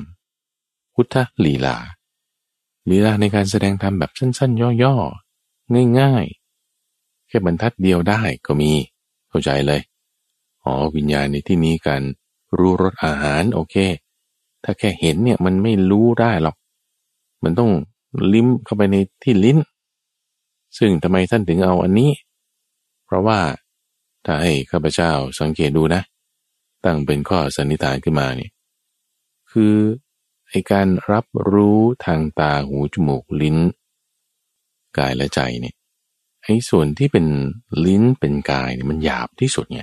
[0.93, 1.77] พุทธลีลา
[2.89, 8.71] ลีลาในการแสดงธรรมแบบสั้น ๆ ย่อๆ ง่ายๆ แค่บรรทัดเดียวได้ก็มี
[9.29, 9.81] เข้าใจเลย
[10.63, 12.03] อ๋อวิญญาณในที่นี้การ
[12.57, 13.75] รู้รสอาหารโอเค
[14.63, 16.55] ถ้าแค่เห็นเนี่ยมันไม่รู้ได้หรอก
[17.43, 17.71] มันต้อง
[18.33, 19.57] ลิ้มเข้าไปในที่ลิ้น
[20.77, 22.11] ซึ่งทำไมท่านถึงเอาอันนี้
[23.05, 23.39] เพราะว่า
[24.25, 26.01] ถ้าให้ข้าพเจ้าสังเกตดูนะ
[26.85, 28.51] ตั้งเป็นข้อสันนิษฐานขึ้นมาเนี่ย
[29.51, 29.75] คือ
[30.49, 33.57] ไอการรับรู้ทางตาหูจมูกลิ้น
[34.97, 35.75] กายและใจเนี่ย
[36.43, 37.25] ไอ้ส่วนที่เป็น
[37.85, 39.81] ลิ้นเป็นกายเนี่ยมันหยาบที่สุดไง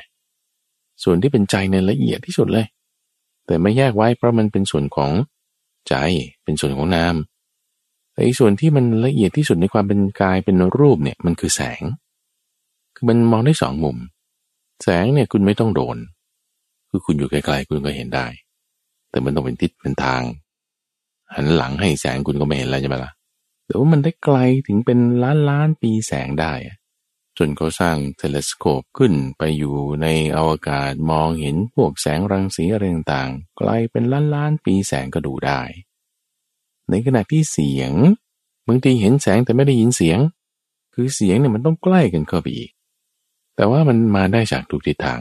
[1.02, 2.66] ส่วนที่เป็นใจในละเอียดที่สุดเลย
[3.48, 5.10] แต่ไม่แยกไว้เพราะมันเป็นส่วนของ
[5.88, 5.94] ใจ
[6.44, 7.14] เป็นส่วนของนาม
[8.12, 11.82] แต่อีกส่วนที่มันละเอียดที่สุดในความเป็นกายเป็นรูปเนี่ยมันคือแสง
[12.94, 13.96] คือมันมองได้สองมุม
[14.82, 15.96] แสงเนี่ยคุณไม่ต้องโดน
[16.90, 18.26] คือคุณอยู่ไกลๆคุณก็เห็นได้
[19.10, 20.22] แต่มันต้องเป็นทิศเป็นทาง
[21.34, 23.12] หันหลังให้แสงคุณก็ไม่เห็นแล้วใช่ไหมล่ะ
[23.66, 26.52] แต่ว่ามันได้ไกลถึงเป็นล้านล้านปีแสงได้
[27.38, 35.60] จนเขาสร้างเทเลสโคปขึ้นไปอยู่ในอวกาศมองเห็นพวกแสงรังสีอะไรต่างๆไกลเป็นล้านล้านปีแสงก็ดูได้
[36.90, 37.92] ในขณะที่เสียง
[38.68, 40.18] บางทีเห็นแสงแต่ไม่ได้ยินเสียง
[40.94, 42.70] คือเสียงเนี่ยมันต้องใกล้กันเข้าไปอีก
[43.56, 45.20] แต่ว่ามันมาได้จากทุกทิศทาง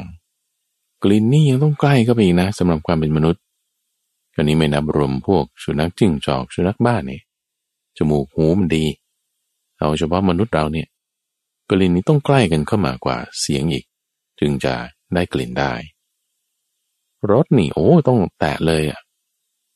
[1.03, 3.41] กลิ่นนี่ยังต้องใกล้ก็ไปอีกนะสำหรับความเป็นมนุษย์
[4.35, 7.19] ก็นี้ไม่นับรวมพวกสุนัขจิ้งจอกสุนัขบ้านนี่
[7.97, 8.85] จมูกหูมันดี
[9.77, 10.87] เอาเฉพาะมนุษย์เราเนี่ย
[11.69, 13.85] กลิ่นนี้ต้องใกล้กันเข้ามากว่าเสียงอีก
[14.39, 14.73] จึงจะ
[15.13, 15.73] ได้กลิ่นได้
[17.31, 19.01] รสนี่โอ้ต้องแตะเลยอะ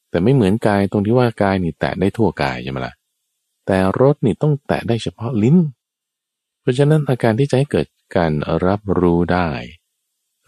[0.10, 2.94] แต่ไม่เหมือนกายตรงที่ว่ากายนี่แตะได้ทั่วกายใช่ไหมละ่ะ
[3.66, 5.58] แต่รสนี่ต้องแตะได้เฉพาะลิ้น
[6.62, 8.32] เพราะฉะนั้นอาการที่จะให้เกิดการ
[8.66, 9.50] รับรู้ได้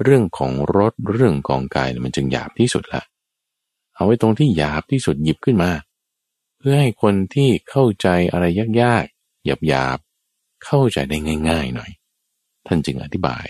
[0.03, 3.01] เรื่องของรสเรื่องของกายมันจึงหยาบที่สุดละ
[3.95, 5.71] เอาไว้ตรงที่หยาบที่สุดหยิบขึ้นมา
[6.57, 8.45] เพื่อให้คนที่เข้าใจอะไร
[8.81, 10.12] ยากๆหยาบๆ
[10.65, 11.17] เข้าใจได้
[11.49, 11.91] ง่ายๆหน่อย
[12.67, 13.47] ท่านจึงอธิบาย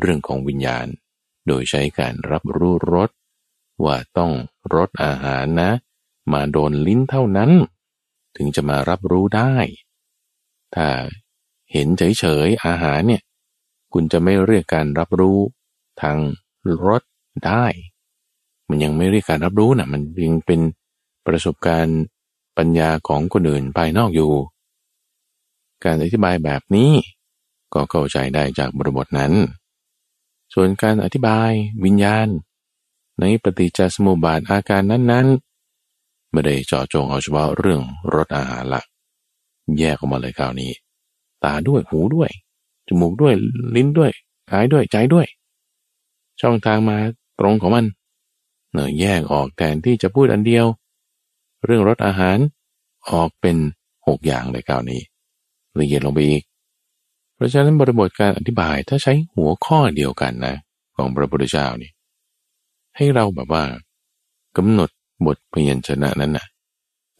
[0.00, 0.86] เรื่องของวิญญาณ
[1.48, 3.10] โดยใช้การรับรู้รส
[3.84, 4.32] ว่าต้อง
[4.74, 5.70] รสอาหารนะ
[6.32, 7.50] มาโดนลิ้นเท่านั้น
[8.36, 9.54] ถึงจะมารับรู้ได้
[10.74, 10.88] ถ้า
[11.72, 13.22] เห็นเฉยๆอาหารเนี่ย
[13.92, 15.38] คุณจะไม่เรียกการรับรู้
[16.02, 16.18] ทาง
[16.86, 17.02] รส
[17.46, 17.66] ได้
[18.68, 20.60] มันยังไม่เรียกการรับรู้นะมันยังเป็น
[21.26, 22.00] ประสบการณ์
[22.58, 24.32] ปัญญาของคนอื่นภายนอกอยู่
[25.84, 26.92] การอธิบายแบบนี้
[27.74, 29.32] ก็เข้าใจได้จากบริบทนั้น
[30.54, 31.50] ส่วนการอธิบาย
[31.84, 32.28] วิญญาณ
[33.20, 37.82] ในปฏิจจสมุปบาทอาการนั้นๆ ไม่ได้เจาะจงเอาเฉพาะเรื่อง
[38.14, 38.82] รสอาหารละ
[39.78, 40.72] แยกออกมาเลยคราวนี้
[41.44, 42.30] ตาด้วยหูด้วย
[42.86, 43.34] จมูกด้วย
[43.76, 44.10] ลิ้นด้วย
[44.50, 45.26] กายด้วยใจด้วย
[46.40, 46.96] ช่องทางมา
[47.38, 47.86] ตรงของมัน
[48.72, 50.66] เนอแยกออกแทนที่จะพูดอันเดียว
[51.64, 52.38] เรื่องรสอาหาร
[53.10, 53.56] ออกเป็น
[54.06, 55.00] หกอย่างเลยคราวนี้
[55.80, 56.42] ละเอียดลงไปอีก
[57.34, 60.54] เพราะฉะนั้นบริบทการอธิบายถ้าใช้หัวข้อเดียวกันนะ
[60.96, 61.90] ของพระพุทธเจ้านี่
[62.96, 63.64] ให้เราแบบว่า
[64.56, 64.90] กำหนด
[65.26, 66.46] บทพยัญชนะนั้นน่ะ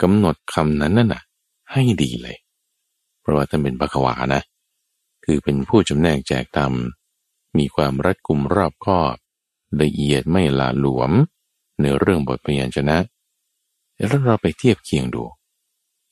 [0.03, 1.23] กำหนดคำนั้นน่ะ
[1.73, 2.37] ให้ดีเลย
[3.21, 4.43] เพราะว่าท่านเป็นพระขวานะ
[5.25, 6.73] คือเป็นผู้จำแนกแจกธรรม
[7.59, 9.15] มีความรัดกุมรอบคอบ
[9.83, 11.11] ละเอียดไม่ลาหลวม
[11.81, 12.97] ในเรื่องบทพยัญชนะ
[13.97, 15.23] แล้วเราไปเทียบเคียงดู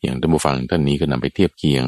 [0.02, 1.84] อย่างท่านผู้ฟังท่านนี้ก็นำไปเทียบเคียง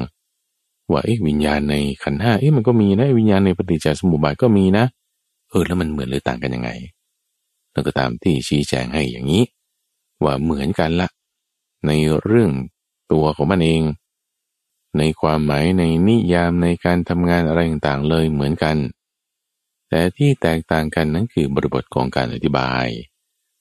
[0.91, 4.85] ว่าเอ๊ะวิญญาณในขันห้าเอ๊ะมันก็มีนะวิญญาณในปฏิจจสมุปบาทก็มีนะ
[5.49, 6.71] เออแล้วมันเหมือนหรือต่างกันยังไง
[7.73, 9.45] แล้วก็ตามที่ชี้แจงให้อย่างนี้
[10.25, 11.09] ว่าเหมือนกันละ
[11.87, 11.91] ใน
[12.23, 12.53] เรื่อง
[13.13, 13.83] ตัวของมันเอง
[14.99, 18.77] ในความหมายในนิยามในการทำงานอะไรต่างๆเลยเหมือนกัน
[19.89, 22.87] แต่ที่แตกต่างกันนั้นคือบริบทของการอธิบาย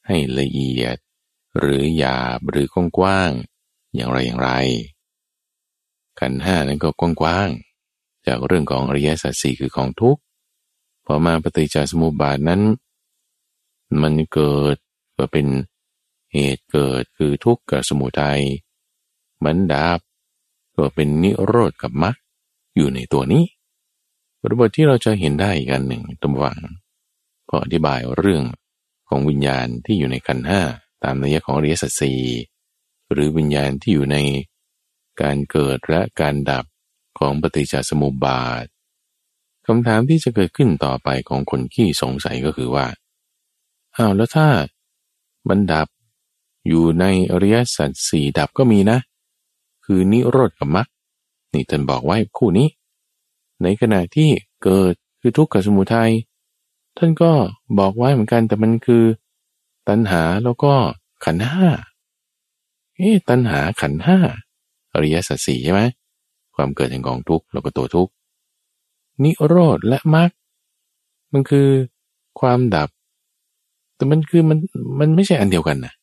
[0.08, 0.98] ให้ละเอียด
[1.60, 4.52] หรือหยาบหรือกว้างๆอย่างไรอย่างไร
[6.20, 10.22] ขันห้านั้นก็กว้างๆจากเรื่องของอริยสัจสี่คือของทุกข์
[11.06, 12.62] พอมาปฏิจจสมุปบาทนั้น
[14.02, 14.76] มันเกิด
[15.18, 15.48] ก็เป็น
[16.34, 18.42] เหตุเกิดคือทุกข์กับสมุทัย
[19.44, 20.00] มันดับ
[20.76, 22.16] ก็เป็นนิโรธกับมรรค
[22.76, 23.46] อยู่ในตัวนี้
[24.42, 26.60] บทบทที่เราจะเห็นได้กันหนึ่งตำวัง
[27.50, 28.44] ก็อธิบายเรื่อง
[29.10, 30.62] ของวิญญาณที่อยู่ในขันห้า
[31.04, 32.22] ตามนัยของอริยสัจสี่
[33.12, 34.18] หรือวิญญาณที่อยู่ใน
[35.22, 36.66] การเกิดและการดับ
[37.20, 38.66] ของปฏิจจสมุปบาท
[39.66, 42.86] คำถามที่จะเกิดขึ้นต่อไปของคนที่สงสัยก็คือว่า
[43.96, 44.48] อ้าวแล้วถ้า
[45.50, 45.88] มันดับ
[46.68, 49.00] อยู่ในอริยสัจสี่ดับก็มีนะ
[49.86, 50.88] คือนิโรธกับมรรค
[51.54, 52.68] นี่ท่านบอกไว้คู่นี้
[53.64, 54.30] ในขณะที่
[54.64, 56.12] เกิดคือทุกข์กับสมุทัย
[56.98, 57.32] ท่านก็
[57.80, 59.04] บอกไว้เหมือนกันแต่มันคือ
[59.88, 60.74] ตัณหาแล้วก็
[61.26, 61.68] ขันห้า
[62.96, 64.20] เอ๊ตัณหาขันห้า
[64.98, 65.82] อริยสัจสี่ใช่ไหม
[66.56, 68.12] ความเกิดแห่งกองทุกข์แล้วก็ตัวทุกข์
[69.24, 70.30] นิโรธและมรรค
[71.34, 71.68] มันคือ
[72.40, 72.90] ความดับ
[73.96, 74.58] แต่มันคือมัน
[75.00, 75.94] มันไม่ใช่อันเดียวกันนะ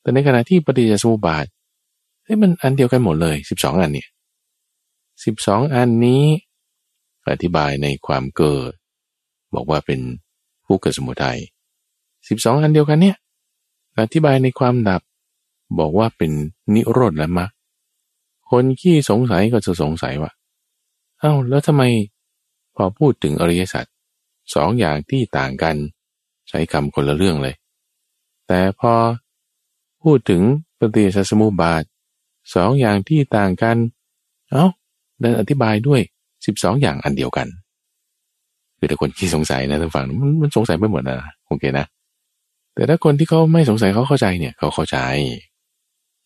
[0.00, 1.46] แต่ในขณะที่ปฏิจจสมุปบาท
[2.24, 4.08] เฮ้ยมันอันเดียวกันหมดเลยสิบสองอันเนี่ย
[5.24, 6.24] สิบสองอันนี้
[7.32, 8.72] อธิบายในความเกิด
[9.54, 10.00] บอกว่าเป็น
[10.66, 11.38] ผู้เกิดสมุทัย
[12.28, 13.16] สิบสองอันเดียวกันเนี่ย
[14.00, 15.02] อธิบายในความดับ
[15.78, 16.30] บอกว่าเป็น
[16.74, 17.50] นิโรธและมรรค
[18.50, 20.30] คนขี้สงสัยก็จะสงสัยว่า
[21.20, 21.82] เอา้าแล้วทำไม
[22.76, 23.84] พอพูดถึงอริยสัจ
[24.54, 25.76] สองอย่างที่ต่างกัน
[26.48, 27.54] ใช้คำคนละเรื่องเลย
[28.48, 28.92] แต่พอ
[30.02, 30.42] พูดถึง
[30.78, 31.82] ปฏิจจสมุปบาท
[32.54, 33.76] สองอย่างที่ต่างกัน
[34.50, 34.66] เอา้า
[35.22, 36.00] ดินอธิบายด้วย
[36.46, 37.46] สิบสองอย่างอันเดียวกัน
[38.78, 41.86] คือแต่คนที่สงสัยนะทางฝั่งมันมันสงสัยไปหมดนะโอเคนะ
[42.74, 44.98] แต่ถ้าคนที่เขาไม่สงสัยเขาเข้าใจเนี่ยเขาเข้าใจ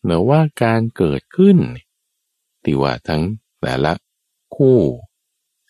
[0.05, 1.57] เนือว่าการเกิดขึ้น
[2.63, 3.21] ที่ว่าทั้ง
[3.61, 3.93] แต่ละ
[4.55, 4.77] คู่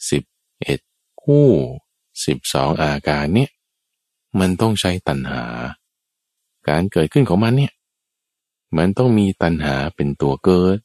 [0.09, 0.23] สิบ
[0.63, 0.79] เอ็ด
[1.23, 1.47] คู่
[2.25, 3.49] สิบสองอาการเนี่ย
[4.39, 5.43] มันต้องใช้ตัณหา
[6.69, 7.73] การเกิดขึ้นของมันเนี่ย
[8.77, 10.77] มันต้องมีตัณหาเป็นตัวเกิด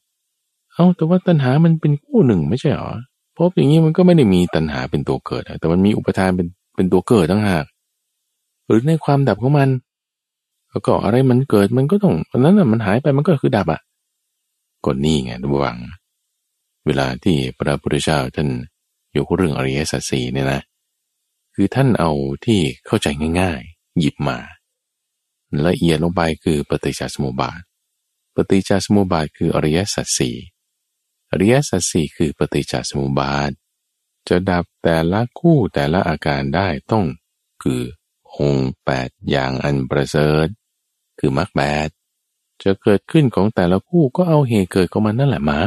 [0.73, 2.91] เอาแต่ว่าตัณหามันเป็นคู่หนึ่งไม่ใช่หรอ
[3.37, 7.65] พบอย่างนี้มันก็ไม่ได้มีตัณหาเป็นตัวเกิด แต่มันมีอุปทานเป็นเป็นตัวเกิดทั้งหาก
[8.65, 9.69] หรือในความดับของมัน
[10.69, 13.81] แล้วก็อะไรมันเกิดมันก็ต้องอันนั้นน่ะมันหายไปมันก็คือดับอะ
[14.85, 15.77] ก็นี่ไงดูวัง
[16.87, 18.49] เวลาที่พระพุทธเจ้าท่าน
[19.17, 20.61] ยกเรื่องอริยสัจสี่เนี่ยนะ
[21.55, 22.11] คือท่านเอา
[22.45, 23.07] ที่เข้าใจ
[23.41, 24.37] ง่าย ๆ หยิบมา
[25.67, 27.61] ละเอียดลงไปคือปฏิจจสมุปบาท
[28.35, 30.35] ปฏิจจสมุปบาทคืออริยสัจสี่
[31.31, 33.51] อริยสัจสี่คือปฏิจจสมุปบาท
[34.27, 37.05] จะดับแต่ละคู่แต่ละอาการได้ต้อง
[37.63, 37.81] คือ
[38.35, 40.47] องแปดอย่างอันประเสริฐ
[41.19, 41.87] คือมรรคแปด
[42.63, 45.59] จะเกิดขึ้นของแต่ละคู่ก็เอาเหตุเกิดของมันนั่นแหละมา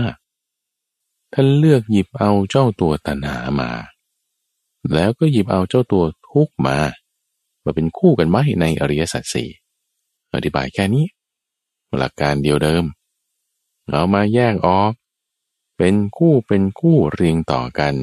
[1.33, 3.71] ท่านเลือกหยิบเอาเจ้าตัวตัณหามา
[4.95, 6.79] แล้วก็หยิบเอาเจ้าตัวทุกมา
[7.64, 9.49] มาเป็นคู่กันไว้ในอริยสัจสี่
[10.35, 11.07] อธิบายแค่นี้
[11.99, 12.85] หลักการเดียวเดิม
[13.90, 14.93] เอามาแยกออก
[15.77, 17.95] เป็นคู่เป็นคู่เรียงต่อกัน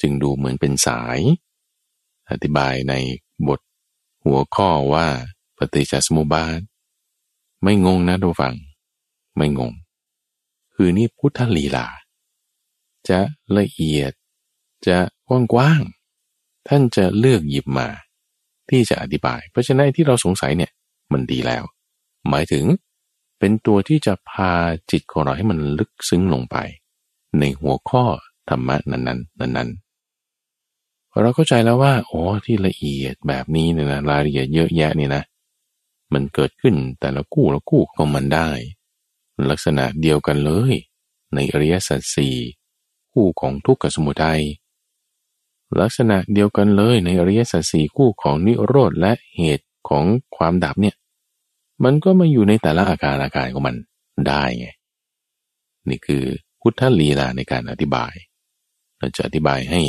[0.00, 1.20] จึงดูเหมือนเป็นสาย
[2.30, 2.94] อธิบายใน
[3.46, 3.60] บท
[4.24, 5.06] หัวข้อว่า
[5.56, 6.60] ปฏิจจสมุปบาท
[7.62, 8.56] ไม่งงนะทุกฝัง
[9.36, 9.72] ไม่งง
[10.74, 11.86] คือนี่พุทธลีลา
[13.08, 13.20] จะ
[13.58, 14.12] ละเอียด
[14.86, 14.98] จะ
[15.52, 17.88] กว้างๆท่านจะเลือกหยิบมา
[18.70, 20.72] ที่จะอธิบาย เพราะฉะนั้นที่เราสงสัยเนี่ย
[21.12, 21.64] มันดีแล้ว
[22.28, 22.64] หมายถึง
[23.38, 24.52] เป็นตัวที่จะพา
[24.90, 26.56] จิตของเราให้มันลึกซึ้งลงไป
[27.38, 28.04] ในหัวข้อ
[28.48, 35.22] ธรรมะนั้นๆนั้นๆเราเข้าใจแล้วว่าโอ๋อที่ละเอียดแบบนี้เนี่ยนะรายละเอียดเยอะแยะนี่นะ
[36.12, 38.50] มันเกิดขึ้นแต่ละคู่ละคู่ของมันได้
[39.50, 40.74] ลักษณะเดียวกันเลย
[41.34, 42.36] ในอริยสัจสี่
[43.12, 44.42] คู่ของทุกข์กับสมุทัย
[45.80, 50.04] ลักษณะเดียวกันเลยในอริยสัจสี่คู่ของนิโรธและเหตุของ
[50.36, 50.96] ความดับเนี่ย
[51.84, 53.76] มันก็มาอยู่ในแต่ละอาการอาการของมัน
[54.28, 54.66] ได้ไง
[55.88, 56.24] นี่คือ
[56.60, 58.14] พุทธลีลาในการอธิบาย
[58.98, 59.82] เราจะอธิบายให้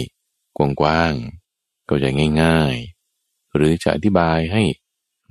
[0.58, 2.10] กว้างๆก็จะ
[2.42, 2.76] ง่าย
[3.16, 4.64] ๆ หรือจะอธิบายให้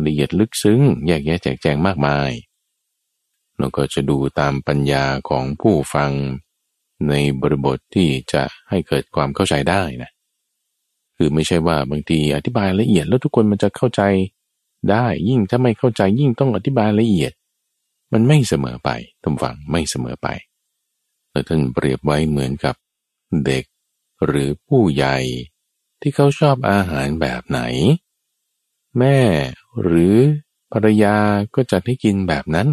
[0.06, 2.30] ละเอียดลึกซึ้ง แยกแยะแจกแจงมากมาย
[3.58, 6.10] เราก็จะดูตามปัญญาของผู้ฟัง
[7.08, 10.10] ในบริบทที่จะให้เกิดความเข้าใจได้นะ
[11.16, 14.02] คือไม่ใช่ว่าบางทีอธิบายละเอียดแล้วทุกคนมันจะเข้าใจ
[14.90, 17.32] ได้ ยิ่งถ้าไม่เข้าใจยิ่งต้องอธิบายละเอียด
[18.12, 18.90] มันไม่เสมอไป
[19.22, 20.28] ทุกฝังไม่เสมอไป
[21.30, 22.74] แล้วท่านเปรียบไว้เหมือนกับ
[23.46, 23.64] เด็ก
[24.26, 25.16] หรือผู้ใหญ่
[26.00, 27.60] ที่เขาชอบอาหารแบบไหน
[28.98, 29.18] แม่
[29.82, 30.16] หรือ
[30.72, 31.16] ภรรยา
[31.54, 32.68] ก็จัดให้กินแบบนั้น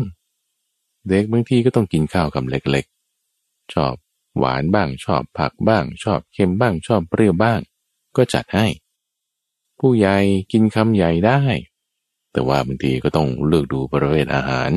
[1.10, 3.96] เด็กบางทีก็ต้องกินข้าวกับเล็กๆ ชอบ
[4.38, 7.60] หวานบ้างชอบผักบ้าง ชอบเค็มบ้างชอบเปรี้ยวบ้าง
[8.16, 8.68] ก็จัดให้
[9.80, 10.18] ผู้ใหญ่
[10.52, 11.40] กินคำใหญ่ได้
[12.32, 14.72] แต่ว่าบางทีก็ต้องเลือกดูประเภทอาหาร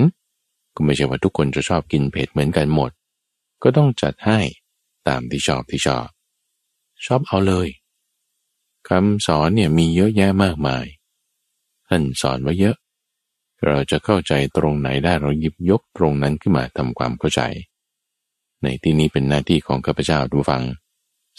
[0.74, 2.90] ก็ไม่ใช่ว่าทุกคนจะชอบกินเผ็ดเหมือนกันหมด
[3.62, 4.38] ก็ต้องจัดให้
[5.08, 6.06] ตามที่ชอบที่ชอบ
[7.06, 7.68] ชอบเอาเลย
[8.88, 10.84] คำสอนเนี่ยมีเยอะแยะมากมาย
[11.88, 12.76] ท่านสอนไว้เยอะ
[13.66, 17.42] เราจะเข้าใจตรงไหนได้เราหยิบยกตรงนั้นขึ้นมาทำความเข้าใจ
[18.62, 20.62] ในที่นี้เป็นหน้าที่ของข้าพเจ้าดูฟัง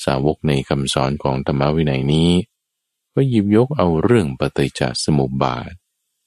[0.05, 2.31] สาวกในคำสอนของธรรมวินัยนี้
[3.13, 5.71] ก็หยิบยกเอาเรื่องปฏิจจสมุปบาท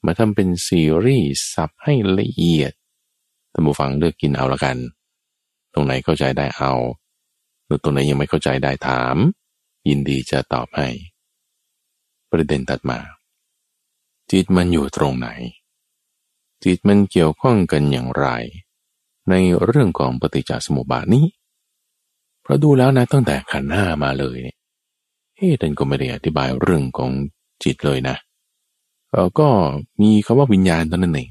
[0.05, 2.73] มาทำเป็นซีรีส์สับให้ละเอียด
[3.53, 4.77] ท่านผู้ฟังเลือกกินเอาละกัน
[5.73, 6.73] ตรงไหนเข้าใจได้เอา
[7.65, 9.17] หรือตรงไหนยังไม่เข้าใจได้ถาม
[9.89, 10.89] ยินดีจะตอบให้
[12.31, 12.99] ประเด็นตัดมา
[14.31, 15.29] จิตมันอยู่ตรงไหน
[16.65, 18.27] จิตมันเกี่ยวข้องกันอย่างไร
[19.31, 19.35] ใน
[19.65, 21.27] เรื่องของปฏิจจสมุปบาทนี้
[22.43, 24.57] เพราะดูแล้วนะตั้งแต่ขันห้ามาเลยเนี่ย
[25.37, 27.11] เฮ้ท่านก็ไม่ได้อธิบายเรื่องของ
[27.65, 28.17] จิตเลยนะ
[29.11, 29.49] เออก็
[30.01, 31.29] มีคำว่าวิญญาณตอนนั้นเอง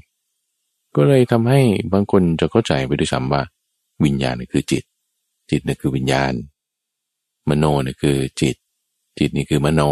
[0.96, 1.60] ก็เลยทำให้
[1.92, 3.42] บางคนจะเข้าใจไปด้วยซ้ำว่า
[4.04, 4.84] วิญญาณนี่คือจิต
[5.50, 6.32] จิตนี่คือวิญญาณ
[7.48, 8.56] มโนนี่คือจิต
[9.18, 9.82] จิตนี่คือมโน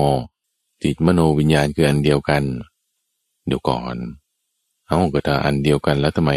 [0.83, 2.43] จิตมโนวิญญาณคืออันเดียวกัน
[3.47, 3.97] เดี๋ยวก่อน
[4.87, 6.33] เอาก็ถ้าอันเดียวกันแล้วทำไม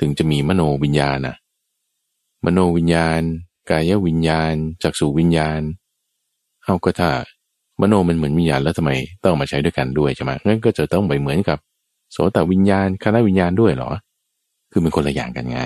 [0.00, 1.36] ถึงจะมีมโนวิญญาณนะ
[2.44, 3.20] มโนวิญญาณ
[3.70, 5.60] กายวิญญาณจักษุวิญญาณ
[6.64, 7.10] เอาก็ถ้า
[7.80, 8.90] มโนมันเหมือนวิญญาณแล้วทำไม
[9.24, 11.58] ต้องมาใช้ด้วยกันด้วยใช่ไหมงั้นก็จะต้องไปเหมือนกับ
[12.12, 13.90] โสตวิญญาณคณะวิญญาณด้วยเหรอ
[14.70, 15.60] คือเป็นคนละอย่างกันไง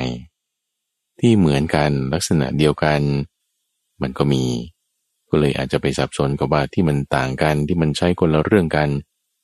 [1.21, 3.01] ที่เหมือนกันลักษณะเดียวกัน
[4.03, 4.45] มันก็มี
[5.29, 8.89] ก็เลยอาจจะไปสับสนกับว่าที่มันต่างกันที่มันใช้คนละเรื่องกัน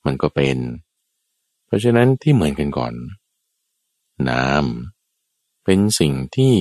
[0.05, 0.57] มันก็เป็น
[1.67, 2.93] เพราะฉะนั้นที่เหมือนกันก่อน
[4.31, 6.55] น้ำเป็นสิ่งที่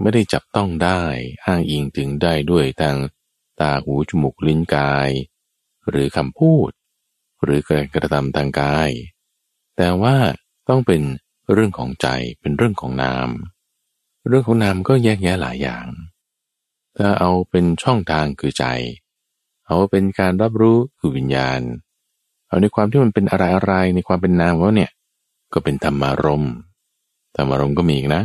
[0.00, 1.02] ไม่ได้จับต้องได้
[1.44, 2.96] อ้างอิงถึงได้ด้วยทาง
[3.60, 5.10] ตาหูจมูกลิ้นกาย
[5.88, 6.70] หรือคำพูด
[7.42, 8.90] หรือการกระทำทางกาย
[9.76, 10.16] แต่ว่า
[10.68, 11.02] ต้องเป็น
[11.52, 12.08] เรื่องของใจ
[12.40, 13.28] เป็นเรื่องของนาม
[14.28, 15.86] เรื่องของนามก็แยกแยะหลายอย่าง
[16.96, 18.64] ถ้าเอาเป็นช่องทางคือใจ
[19.66, 21.60] เอาเป็นการรับรู้คือวิญญาณ
[22.48, 24.92] เอาในความที่มันเป็นอะไรอะไรในความเป็นนามว่าเนี่ย
[25.52, 26.44] ก็เป็นธรรมารม
[27.36, 28.22] ธรรมารมก็มีอีกนะ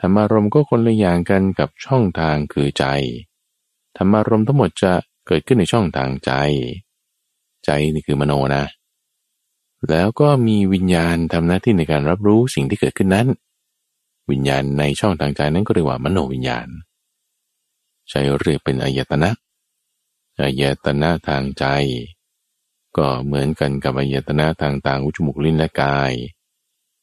[0.00, 2.84] ธรรมารมก็คนละอย่างกันกับช่องทางคือใจ
[3.96, 4.92] ธรรมารมทั้งหมดจะ
[5.26, 6.32] เกิดขึ้นในช่องทางใจ
[7.64, 8.64] ใจนี่คือมโนนะ
[9.90, 13.26] แล้วก็มีวิญญาณทำหน้าที่ในการรับรู้สิ่งที่เกิดขึ้นนั้น
[14.30, 16.68] วิญญาณในช่องทางใจนั้นก็เรียกว่ามโนวิญญาณ
[18.08, 19.30] ใช้เรียกเป็นอายตนะ
[20.40, 21.64] อายตนะทางใจ
[22.96, 26.12] ก็เหมือนกันกับอายตนะทางต่างอุจมุกลิ้นและกาย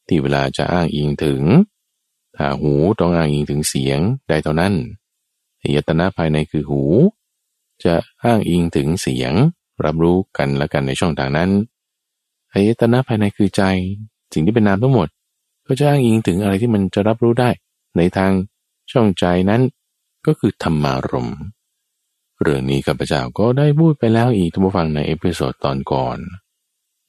[0.07, 1.41] ที่เวลาจะอ้างอิงถึง
[2.37, 4.73] ถ้าหูต้องอ้างอิงถึงเสียงได้เท่านั้น
[5.61, 6.81] อายตนะภายในคือหู
[7.83, 9.33] จะอ้างอิงถึงเสียง
[9.85, 11.49] รับรู้กันและกันในช่องทางนั้น
[12.53, 13.63] อายตนะภายในคือใจ
[14.33, 15.07] สิ่งที่เป็นนามทั้งหมด
[15.67, 17.49] ก็จะอ้างอิงถึงอะไรที่มันจะรับรู้ได้
[17.97, 18.31] ในทาง
[18.91, 19.61] ช่องใจนั้น
[20.25, 21.29] ก็คือธรรมารมณ์
[22.41, 26.17] เรื่องนี้ข้าพเจ้าก็ได้พูดไปแล้วอีกท่านผู้ฟังใน episode ตอนก่อน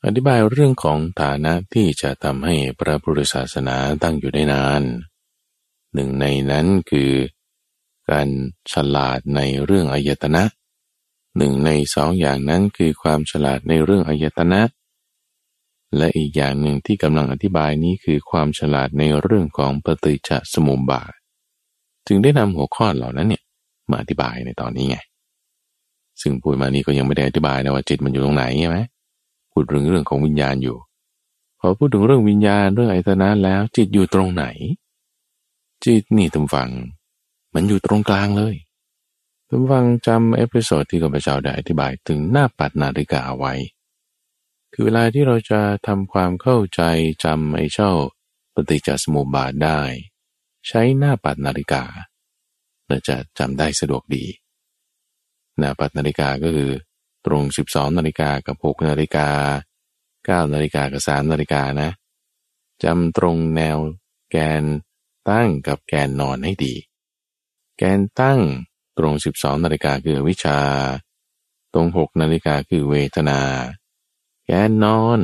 [0.07, 4.83] อธิบายเรื่องของฐานะที่จะทำให้พระพุทธศาสนาตั้งอยู่ได้นาน
[5.95, 7.13] หนึ่งในนั้นคือ
[8.11, 8.29] การ
[8.73, 10.43] ฉลาดในเรื่องอายตนะ
[11.39, 14.61] หนึ่งในสองอย่างนั้นคือความฉลาดในเรื่องอายตนะ
[15.97, 21.13] และอีกอย่างหนึ่งที่กำลังอธิบายนี้คือความฉลาดในเรื่องของปฏิจจสมุปบาท
[22.07, 23.43] จึงได้นำหัวข้อเหล่านั้นเนี่ย
[23.91, 24.97] มาอธิบายในตอนนี้ไง
[26.21, 28.79] ซึ่งพูดมานี้ก็ยังไม่ได้อธิบายนะว่าจิตมันอยู่ตรงไหนใช่ไหม
[29.55, 30.77] พูดเรื่องเรื่องของวิญญาณอยู่
[31.61, 34.45] พอพูดถึงเรื่องวิญญาณเรื่องอายตนะแล้ว จิตอยู่ตรงไหน
[35.85, 36.71] จิตนี่ทุกฝัง
[37.55, 38.55] มันอยู่ตรงกลางเลย
[39.49, 43.55] ท่านผู้ฟังจำ episode ที่ข้าพเจ้าได้อธิบายถึงหน้าปัดนาฬิกาเอาไว้
[44.73, 46.83] คือเวลาที่เราจะทำความเข้าใจ
[47.25, 47.91] จำไอ้เจ้า
[48.55, 49.81] ปฏิจจสมุปบาทได้
[50.67, 51.85] ใช้หน้าปัดนาฬิกา
[52.87, 54.25] เราจะจำได้สะดวกดี
[55.59, 56.73] หน้าปัดนาฬิกาก็คือ
[57.27, 59.29] ตรง 12นาฬิกากับ 6นาฬิกา
[60.47, 61.91] 9นาฬิกากับ3นาฬิกานะ
[62.85, 63.79] จำตรงแนว
[64.31, 64.65] แกน
[65.31, 66.75] ตั้งกับแกนนอนให้ดี
[67.79, 68.41] แกนตั้ง
[68.99, 70.59] ตรง 12นาฬิกาคือวิชา
[71.73, 73.41] ตรง 6นาฬิกาคือเวทนา
[74.47, 75.21] แกนนอน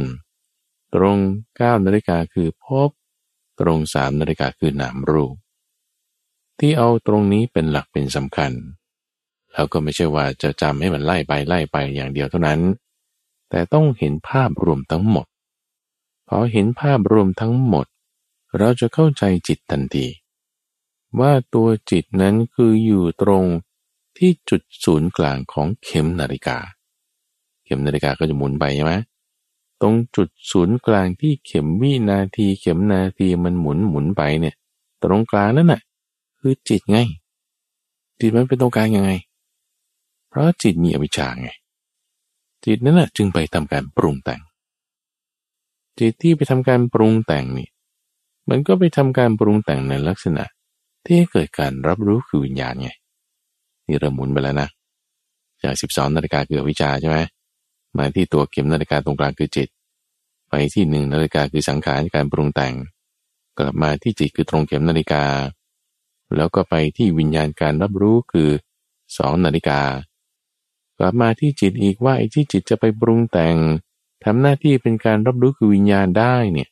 [0.94, 1.16] ตรง
[1.50, 2.90] 9นาฬิกาคือพบ
[3.60, 5.34] ตรง3นาฬิกาคือนามรูป
[6.58, 8.52] ที่เอาตรงนี้เป็นหลักเป็นสำคัญ
[9.52, 12.60] แล้วก็ไม่ใช่ว่าจะจำให้มันไล่ไปไล่ไปอย่างเดียวเท่านั้น
[13.50, 15.26] แต่ต้องเห็นภาพรวมทั้งหมด
[16.28, 17.86] พอเห็นภาพรวมทั้งหมด
[18.58, 20.06] เราจะเข้าใจจิตทันที
[21.20, 23.44] ว่าตัวจิตนั้นคืออยู่ตรง
[24.16, 26.58] ที่จุดศูนย์กลางของเข็มนาฬิกา
[27.64, 28.94] เข็มนาฬิกาก็จะหมุนไปใช่ไหม
[29.80, 34.54] ตรงจุดศูนย์กลางที่เข็มวินาที เข็มนาทีมันหมุนหมุนไปเนี่ย
[35.04, 35.80] ตรงกลางนั่นน่ะ
[36.38, 36.98] คือจิตไง
[38.20, 39.10] จิตมันเป็นตรงกลางยังไง
[40.30, 41.50] เพราะจิตมีอวิชชาไง
[42.64, 44.42] จิตนั้นแหะจึงไปทำการปรุงแต่ง
[45.98, 47.68] จิตที่ไปทำการปรุงแต่งนี่
[48.50, 50.44] มันก็ไปทำการปรุงแต่งในลักษณะ
[51.06, 52.90] ที่เกิดการรับรู้คือวิญญาณไง
[53.86, 54.68] นี่เริ่มหมุนไปแล้วนะ
[55.62, 57.18] จากสิบสองนาฬิกาคืออวิชชาใช่ไหม
[57.98, 59.68] มาที่ตัวเข็มนาฬิกาตรงกลางคือจิต
[60.48, 62.74] ไปที่หนึ่งนาฬิกาคือสังขารการปรุงแต่ง
[63.58, 65.24] กลับมาที่จิตคือตรงเข็มนาฬิกา
[66.36, 68.50] แล้วก็ไปที่วิญญาณการรับรู้คือ
[69.18, 69.80] สองนาฬิกา
[71.00, 73.56] กลับมาที่จิตอีกว่าไอ้ที่จิตจะไปปรุงแต่ง
[74.24, 76.68] ทำหน้าที่เป็นการรับรู้คือวิญญาณได้เนี่ย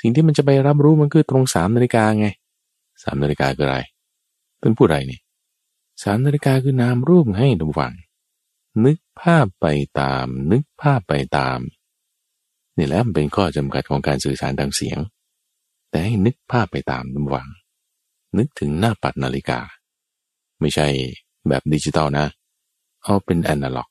[0.00, 2.26] สิ่งที่มันจะไปรับรู้มันคือตรงสามนาฬิกาไง
[3.02, 3.78] สามนาฬิกาคืออะไร
[4.60, 5.20] ท่านพูดอะไรนี่
[6.02, 7.92] สามนาฬิกาคือนามรูปให้ดูฟัง
[8.84, 9.66] นึกภาพไป
[10.00, 11.58] ตาม นึกภาพไปตาม
[12.76, 14.98] นี่แหละมันเป็นข้อจำกัดของการสื่อสารทางเสียง
[15.90, 17.48] แต่ให้นึกภาพไปตามดูฟัง
[18.38, 19.60] นึกถึงหน้าปัดนาฬิกา
[20.60, 20.86] ไม่ใช่
[21.48, 22.26] แบบดิจิตอลนะ
[23.04, 23.88] เอาเป็นแอนาล็อก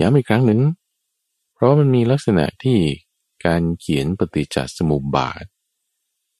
[0.00, 0.60] ย้ำอีกครั้งหนึ่ง
[1.54, 2.78] เพราะมันมีลักษณะที่
[3.46, 5.44] การเขียนปฏิจจสมุปบาท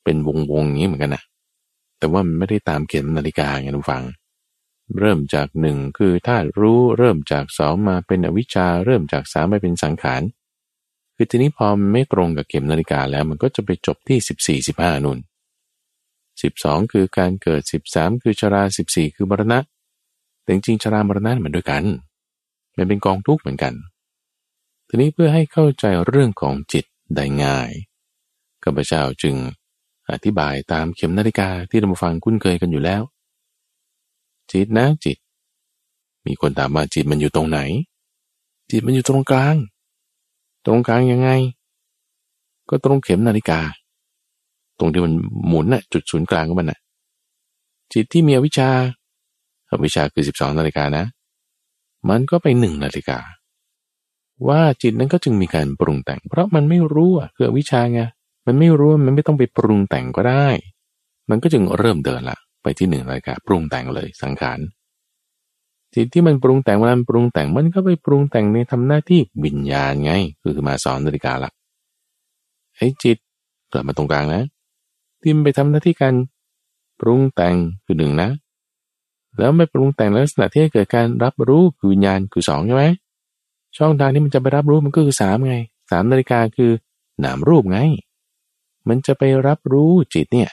[0.04, 1.22] เป็นวงวงนี้เหมือนกันนะ
[1.98, 4.04] แต่ว่ามันไม่ได้ตามเขียนนาฬิกาไงทุกฟัง
[4.98, 10.22] เริ่มจากหนึ่งคือธาตุรู้เริ่มจากสองมาเป็นอวิชชา เริ่มจากสามไปเป็นสังขาร
[11.16, 15.18] คือทีนี้พอไม่ตรงกับเข็มนาฬิกาแล้วมันก็จะไปจบที่สิบสี่สิบห้านุ่น
[16.42, 19.58] สิบสองคือการเกิดสิบสามคือชราสิบสี่คือมรณะ
[20.48, 21.84] แต่จริงชรามรณะเหมันด้วยกัน
[22.76, 23.74] มันเป็นกองทุกข์เหมือนกัน
[24.88, 26.84] ทีนี้เพื่อให้เข้าใจเรื่องของจิต
[27.14, 27.70] ได้ง่าย
[28.62, 29.34] ข้าพเจ้าจึง
[30.10, 33.02] อธิบายตามเข็มนาฬิกาที่เราฟังคุ้นเคยกันอยู่แล้ว
[34.50, 35.18] จิตนะจิต
[36.26, 37.58] มีคนถามว่าจิตมันอยู่ตรงไหน
[38.70, 39.56] จิตมันอยู่ตรงกลาง
[40.66, 41.30] ตรงกลางยังไง
[42.68, 43.60] ก็ตรงเข็มนาฬิกา
[44.78, 45.12] ตรงที่มัน
[45.46, 46.78] หมุนน่ะจุดศูนย์กลางของมันน่ะ
[47.92, 48.70] จิตที่มีอวิชชา
[49.70, 51.04] อวิชาคือสิบสองนาฬิกานะ
[52.10, 53.18] มันก็ไปหนึ่งนาฬิกา
[54.48, 58.00] ว่าจิตนั้นก็จึงมีการปรุงแต่ง เพราะมันไม่รู้อะคือวิชาไง
[58.46, 60.46] มันไม่รู้มันไม่ต้องไปปรุงแต่งก็ได้
[61.30, 64.58] มันก็จึงเริ่มเดินละไปที่หนึ่งรายกาปรุงแต่งเลยสังขาร
[65.94, 70.12] จิตที่มันปรุงแต่งมันปรุงแต่งมันก็ไปปรุงแต่งในทำหน้าที่วิญญาณไง
[70.42, 71.50] คือมาสอนนาฬิกาละ
[72.76, 73.18] ไอ้จิต
[73.72, 74.42] กลับมาตรงกลางนะ
[75.20, 76.14] ที่มันไปทำหน้าที่การ
[77.00, 78.28] ปรุงแต่งคือหนึ่งนะ
[79.38, 82.84] แล้วไม่ปรุงแต่งลักษณะที่ให้เกิดการรับรู้คือวิญญาณคือสองใช่ไหม
[83.76, 85.56] ช่องทางที่มันจะไปรับรู้มันก็คือสามไง
[85.90, 86.72] สามนาฬิกาคือ
[87.24, 87.78] นามรูปไง
[88.88, 90.50] มันจะไปรับรู้จิตเนี่ย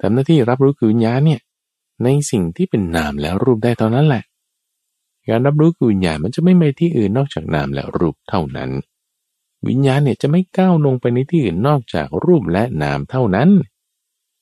[0.00, 1.40] ทำหน้าที่รับรู้คือวิญญาณเนี่ย
[2.04, 4.22] ในสิ่งที่เป็นนามแล้วรูปได้เท่านั้นแหละ
[5.28, 8.70] การรับรู้คือวิญญาณมันจะไม่ไปที่อื่นนอกจากนามและรูปเท่านั้น
[9.68, 13.50] วิญญาณเนี่ยจะไม่ก้าวลงไปในที่อื่นนอกจากรูปและนามเท่านั้น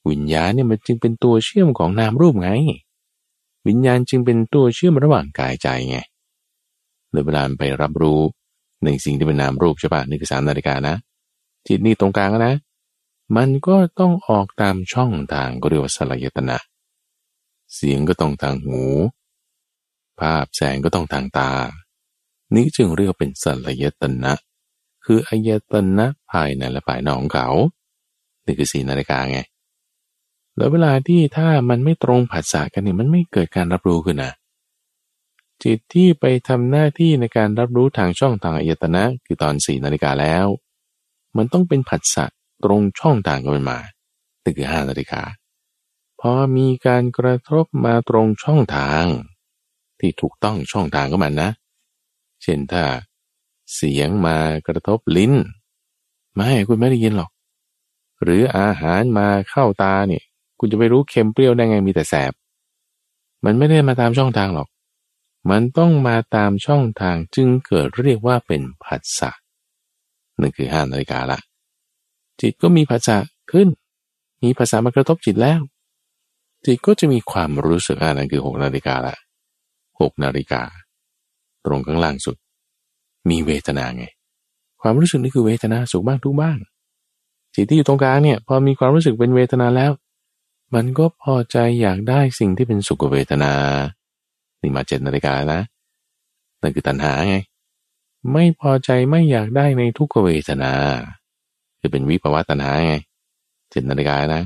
[0.09, 2.51] วิญญาณเนี่ยมันจึงเป็นตัวเชื่อมของนามรูปไง
[3.67, 5.99] วิญญาณจึงเป็นตัวเชื่อมระหว่างกายใจไง
[7.11, 8.21] เลยเวลาไปรับรู้
[8.85, 10.97] ในสิ่งที่เป็นนามรูปใช่ปะนี่คือสามนาฬิกานะ
[11.67, 12.55] จิตนี่ตรงกลางนะ
[13.37, 16.59] มันก็ต้องออกตามช่องทางก็เรียกว่าสลายตนะ
[17.75, 18.81] เสียงก็ต้องทางหู
[20.21, 21.51] ภาพแสงก็ต้องทางตา
[22.55, 24.33] นี่จึงเรียกเป็นสลายตนะ
[25.05, 27.49] คืออายตนะภายในและภายนอกของเขา
[28.45, 29.39] นี่คือสีนาฬิกาไง
[30.57, 34.33] แล้วเวลาที่ถ้ามันไม่ตรงผัสสะกันเนี่ยมันไม่เกิดการรับรู้ขึ้นนะ
[35.63, 40.47] จิตที่ไปทำหน้าที่ในการรับรู้ทางช่องทางอายตนะ คือตอนสี่นาฬิกาแล้ว
[41.37, 42.25] มันต้องเป็นผัสสะ
[42.65, 43.79] ตรงช่องทางกันมา
[44.45, 45.23] ตึคือห้านาฬิกา
[46.21, 49.05] พอมีการกระทบมาตรงช่องทาง
[50.01, 51.51] ที่ถูกต้องช่องทางก็มันนะ
[52.43, 52.85] เช่นถ้า
[53.75, 54.37] เสียงมา
[54.67, 55.33] กระทบลิ้น
[56.35, 57.31] ไม่คุณไม่ได้ยินหรอก
[58.23, 60.25] หรืออาหารมาเข้าตาเนี่ย
[60.65, 62.33] คุณจะไปรู้เค็มเปรี้ยวได้ไงมีแต่แสบ
[63.45, 64.69] มันไม่ได้มาตามช่องทางหรอก
[65.51, 69.31] มันต้องมาตามช่องทางจึงเกิดเรียกว่าเป็นผัสสะ
[70.41, 71.39] นั่นคือห้านาฬิกาละ
[72.41, 73.17] จิตก็มีผัสสะ
[73.53, 73.69] ขึ้น
[74.43, 75.61] มีภาษามากระทบจิตแล้ว
[76.65, 79.15] จิตก็จะมีความรู้สึกอ่านั่นคือหกนาฬิกาละ
[80.01, 80.63] หกนาฬิกา
[81.65, 82.37] ตรงข้างล่างสุด
[83.31, 84.05] มีเวทนาไง
[84.83, 86.59] ความรู้สึกนี่คือเวทนาสุขบ้างทุกบ้าง
[87.55, 89.93] จิตที่อยู่ตรงกลางเนี่ยพอมีความรู้สึกเป็นเวทนาแล้ว
[90.75, 93.53] มันก็พอใจอยากได้สิ่งที่เป็นสุขเวทนา
[94.63, 95.61] นี่มาเจ็ดนาฬิกานะ
[96.63, 97.37] นั่นคือตัณหาไง
[98.33, 100.73] ไม่พอใจไม่อยากได้ในทุกขเวทนา
[101.81, 102.95] คือเป็นวิภาวะตัณหาไง
[103.71, 104.43] เจ็ดนาฬิกานะ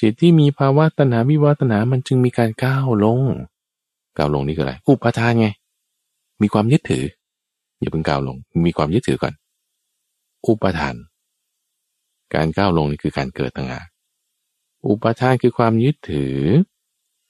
[0.00, 3.20] จิตที่มีภาวะตัณหาวิวัตนามันจึงมีการก้าวลง
[4.16, 5.48] ก้าวลงนี่คืออะไรอุปทานไง
[6.42, 7.04] มีความยึดถือ
[7.80, 8.36] อย่าเพิ่งก้าวลง
[8.66, 9.34] มีความยึดถือก่อน
[10.46, 10.94] อุปทาน
[12.34, 13.86] การก้าวลงนี่คือการเกิดต่างหาก
[14.90, 16.40] อุปทานคือความยึดถือ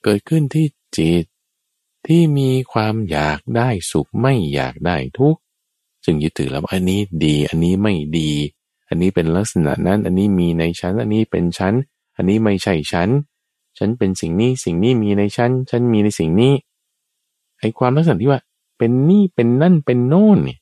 [0.03, 0.65] เกิดขึ้นที่
[0.97, 1.25] จิต
[2.07, 5.39] ที่มีความอยากได้สุขไม่อยากได้ทุกข์
[6.05, 8.31] จึงยึดถือแล้วอันนี้ดี อันนี้ไม่ดี
[8.87, 11.73] อันนี้เป็นลักษณะนั้น อันนี้มีในชั้น อันนี้เป็นชั้น
[12.15, 13.09] อันนี้ไม่ใช่ชั้น
[13.77, 16.53] ฉันเป็นสิ่งนี้สิ่งนี้มีในชั้นฉันมีในสิ่งนี้
[17.59, 18.41] ไอความลักษณะที่ว่า
[18.77, 20.59] เป็นนี่เป็นนั่นเป็นโน่นเนี่ย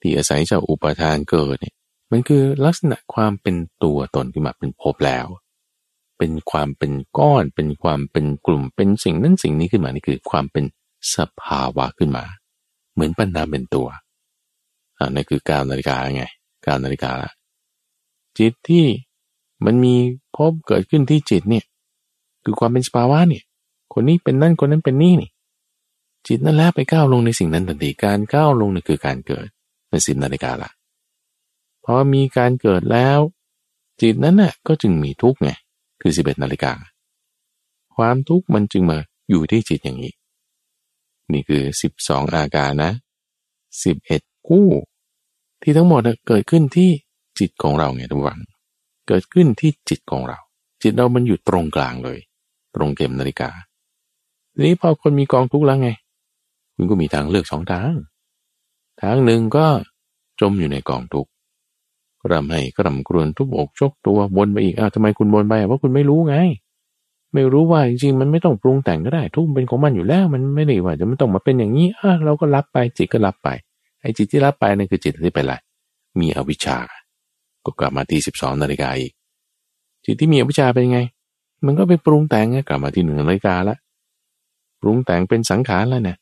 [0.00, 1.74] ที่อาศัยจากอุปทานเกิดเนี่ย
[2.10, 5.26] มันคือลักษณะความเป็นตัวตนขึ้นมาเป็นภพแล้ว
[6.18, 10.64] เป็นความเป็นก้อน เป็นความเป็นกลุ่มเป็นสิ่งนั้นสิ่งนี้ขึ้นมานี่คือ ความเป็น
[11.14, 12.24] สภาวะขึ้นมา
[12.92, 13.88] เหมือนปัญนาเป็นตัว
[14.98, 16.24] อ่านั่นคือการนาฬิกาไง
[16.66, 17.30] การนาฬิกาละ
[18.38, 18.84] จิตที่
[19.64, 19.94] มันมี
[20.36, 21.64] พบเกิดขึ้นที่จิตเนี่ย
[22.44, 23.44] คือความเป็นสภาวะเนี่ย
[23.92, 25.30] คนนี้เป็นนั่นคนนั้นเป็นนี่นี่
[26.26, 29.46] จิตนั่นแหละไปก้าวลงในสิ่งนั้นทันทีการก้าวลงนี่คือการเกิด
[29.90, 30.70] ในสิบนาฬิกาละ
[31.84, 33.18] พอมีการเกิดแล้ว
[34.00, 35.50] จิตนั้นน่ะก็จึงมีทุกข์ไง
[36.02, 36.72] คือสิบเอ็ดนาฬิกา
[37.96, 38.98] ความทุกข์มันจึงมา
[39.30, 40.12] อยู่ที่จิตอย่างนี้
[41.32, 42.92] นี่คือสิบสองอาการนะ
[43.84, 44.68] สิบเอ็ดคู่
[45.62, 46.90] ที่ทั้งหมดเกิดขึ้นที่
[47.38, 48.38] จิตของเราไงทุกวัน
[49.08, 50.38] เกิดขึ้นที่จิตของเรา
[50.82, 52.18] จิตเรามันอยู่ตรงกลางเลย
[52.74, 53.50] ตรงเข็มนาฬิกา
[54.52, 55.90] ทีนี้พอคนมีกองทุกข์แล้วไง
[56.74, 57.94] คุณก็มีทางเลือกสองทาง
[59.00, 59.66] ทางหนึ่งก็
[60.40, 61.30] จมอยู่ในกองทุกข์
[62.30, 66.36] รำให้กรำกรวนทุบอกชกตัววนไปอีกอ้าวทำไมคุณวนไปเพราะคุณไม่รู้ไง
[67.34, 73.48] ไม่รู้ว่าจริงๆมันไม่ต้องปรุงแต่งก็ได้ ทุกเป็นของมันอยู่แล้ว มันไม่ได้ว่าจะไม่ต้องมาเป็นอย่างนี้อะเราก็รับไปจิตก็รับไป
[74.00, 75.58] ไอ้จิตที่รับไปนั่นคือจิตที่ไปละ
[76.20, 76.78] มีอวิชชา
[77.64, 79.12] ก็กลับมาที่สิบสองนาฬิกาอีก
[80.04, 81.00] จิตที่มีอวิชชาเป็นไง
[81.66, 83.76] มันก็ไปปรุงแต่งกลับมาที่หนึ่งนาฬิกาละ
[84.80, 86.16] ปรุงแต่งเป็นสังขารแล้วเนี่ย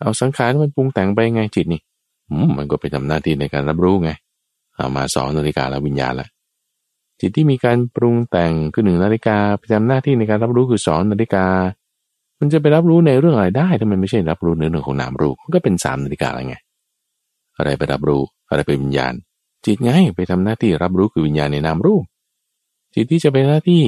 [0.00, 1.80] เอาสังขารมันปรุงแต่งไปไงจิตนี่
[2.56, 4.10] มันก็ไปทำหน้าที่ในการรับรู้ไง
[4.76, 6.28] เอามาสองนาฬิกาแล้ววิญญาณละ
[7.20, 11.46] จิตที่มีการปรุงแต่งคือหนึ่งนาฬิกาประจำหน้าที่ในการรับรู้คือสองนาฬิกา
[12.40, 16.56] มันจะไปรับรู้ในเรื่องอะไรได้ถ้ามันไม่ใช่รับรู้ในเรื่องของนามรูปมันก็เป็นสามนาฬิกาอะไรไง
[17.56, 19.14] อะไรไปรับรู้อะไรเป็นวิญญาณ
[19.66, 22.04] จิตไงไปทำหน้าที่รับรู้คือวิญญาณในนามรูป
[22.94, 23.82] จิตที่จะเป็นหน้าที่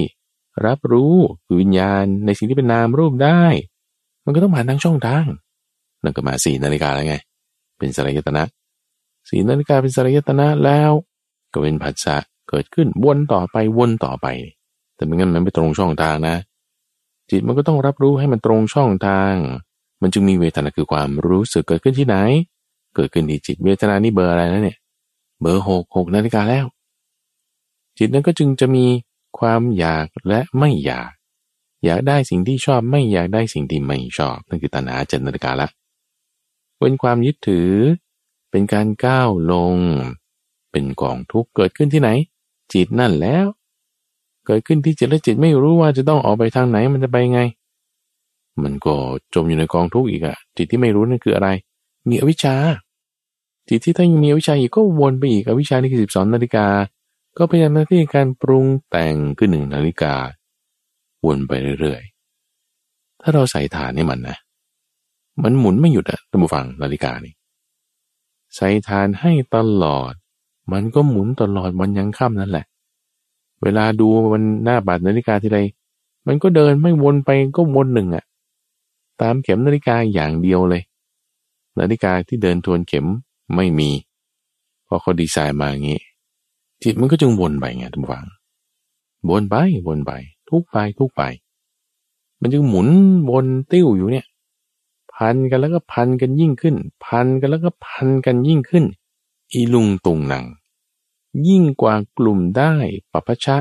[0.67, 1.15] รับรู้
[1.47, 3.43] คือวิญญาณในสิ่งที่เป็นนามรูปได้
[4.25, 5.27] มันก็ต้องผ่านทางช่องทาง
[6.03, 7.17] นั่นก็มาสี่นาฬิกาแล้วไง
[7.79, 8.43] เป็นสลายตนะ
[9.29, 10.91] สีนาฬิกาเป็นสลายตนะแล้ว
[11.53, 12.17] ก็เป็นผัสสะ
[12.49, 14.27] เกิดขึ้นวนต่อไปวนต่อไป
[14.95, 16.37] แต่ไม่งั้นมันไม่ตรงช่องทางนะ
[17.31, 19.35] จิตมันก็ต้องรับรู้ให้มันตรงช่องทาง
[20.03, 22.17] มันจึงมีเวทนาคือความรู้สึกเกิดขึ้นที่ไหน
[22.95, 24.79] เกิดขึ้นที่จิตเวทนานี่เบอร์อะไรนะเนี่ย
[25.41, 26.67] เบอร์หกหกนาฬิกาแล้ว
[27.99, 28.87] จิตนั้นก็จึงจะมี
[29.39, 31.11] ความอยากและไม่อยาก
[31.85, 35.69] อยากได้สิ่งที่ชอบไม่อยากได้สิ่งที่ไม่ชอบนั่นคือตัณหาเจ็ดนาฬิกาละ
[36.79, 37.71] เป็นความยึดถือ
[38.57, 39.77] เป็นการก้าวลง
[40.73, 42.11] เป็นกองทุกข์เกิดขึ้นที่ไหน
[42.73, 43.47] จิตนั่นแล้ว
[44.47, 47.41] เกิดขึ้นที่จิตและจิตไม่รู้ว่าจะต้องออกไปทางไหนมันจะไปไง
[48.63, 48.95] มันก็
[49.35, 51.49] จมอยู่ในกองทุกข์อีกอะจิตที่ไม่รู้นั่นคืออะไร
[52.09, 52.57] มีอวิชชา
[53.69, 56.67] จิตที่ถ้ายังมีอวิชชาอีกก็วนไปอีกอวิชชานี่คือสิบสองนาฬิกา
[57.39, 60.15] ก็พยายามหน้าที่การปรุงแต่งขึ้นหนึ่งนาฬิกา
[61.25, 64.37] วนไปเรื่อยๆ ถ้าเราใส่ฐานให้มันนะ
[65.43, 67.36] มันหมุนไม่หยุดอะตั้งฟังนาฬิกานี่
[68.57, 70.13] ใส่ฐานให้ตลอด
[70.73, 72.67] มันก็หมุนตลอดวันยังค่ำนั่นแหละ
[73.63, 75.61] เวลาดูมันหน้าบาดนาฬิกาทีไร
[76.27, 78.25] มันก็เดินไม่วนไปก็วนหนึ่งอะ
[79.23, 80.83] ตามเข็มนาฬิกาอย่างเดียวเลย
[81.79, 83.07] นาฬิกาที่เดินทวนเข็ม
[83.55, 83.91] ไม่มี
[84.87, 86.01] พราะเขาดีไซน์มาอย่างนี้
[86.83, 88.25] จิตมันก็จึงวนไปไงทุกฝัง
[89.31, 89.55] วนไป
[89.87, 90.13] วนไป
[90.51, 91.23] ทุกไปทุกไป
[92.41, 92.89] มันจึงหมุน
[93.31, 94.27] วนติ้วอยู่เนี่ย
[95.17, 98.85] พันกันแล้วก็พันกันยิ่งขึ้น พันกันแล้วก็พันกันยิ่งขึ้น
[99.53, 100.45] อีลุงตุงหนัง
[101.49, 102.75] ยิ่งกว่ากลุ่มได้
[103.13, 103.57] ปัพชะ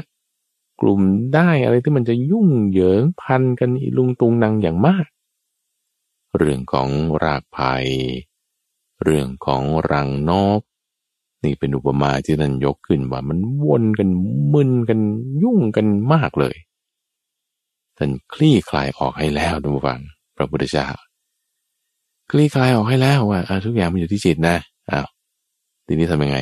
[0.82, 1.02] กลุ่ม
[1.34, 5.06] ได้อะไรที่มันจะยุ่งเหยิงพันกันอีลุงตุงนังอย่างมาก
[6.38, 6.90] เรื่องของ
[7.24, 7.88] รากภัย
[9.04, 10.62] เรื่องของรังนก
[11.44, 14.10] นี่เป็นอุปมาที่ท่านยกขึ้นว่ามันวนกัน
[14.54, 15.00] มึนกัน
[15.44, 16.56] ยุ่งกันมากเลย
[17.98, 20.02] ท่านคลี่คลายออกให้แล้วทุกฝัง
[20.36, 20.88] พระพุทธเจ้า
[22.32, 24.58] คลี่คลายออกให้แล้วว่าทุกอย่างมันอยู่ที่จิตนะ
[24.92, 25.08] อ้าว
[25.86, 26.40] ทีนี้ทำยังไง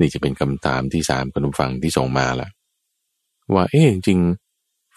[0.00, 2.48] นี่จะเป็นคำถามที่สามคุณฟังที่ส่งมาละ
[3.54, 4.20] ว่าเอ๊ะจริง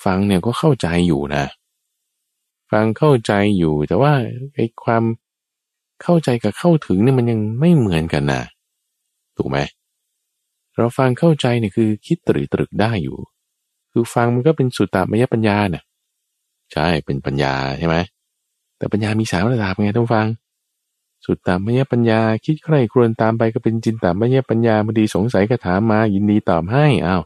[0.06, 1.46] ฟังเนี่ยก็เข้าใจอยู่นะ
[2.72, 4.14] ฟังเข้าใจอยู่แต่ว่า
[4.56, 5.04] ไอ้ความ
[6.04, 8.42] เข้าใจกับเข้าถึงเนี่ยมันยังไม่เหมือนกันนะ
[9.38, 9.58] ถูกไหม
[10.76, 13.18] เราฟังเข้าใจเนี่ยคือคิดตรึกตรึกได้อยู่
[13.92, 15.84] คือฟังมันก็เป็นสุตตามยปัญญาเนี่ย
[16.74, 17.96] ใช่เป็นปัญญาใช่ไหม
[18.80, 20.28] แต่ปัญญามีสามระดับไงต้องฟัง
[21.26, 27.24] สุตตามยปัญญาคิดใครครวญตามไปก็เป็นจินตามยปัญญาบดีสงสัยก็ถามมายินดีตอบให้อ้าว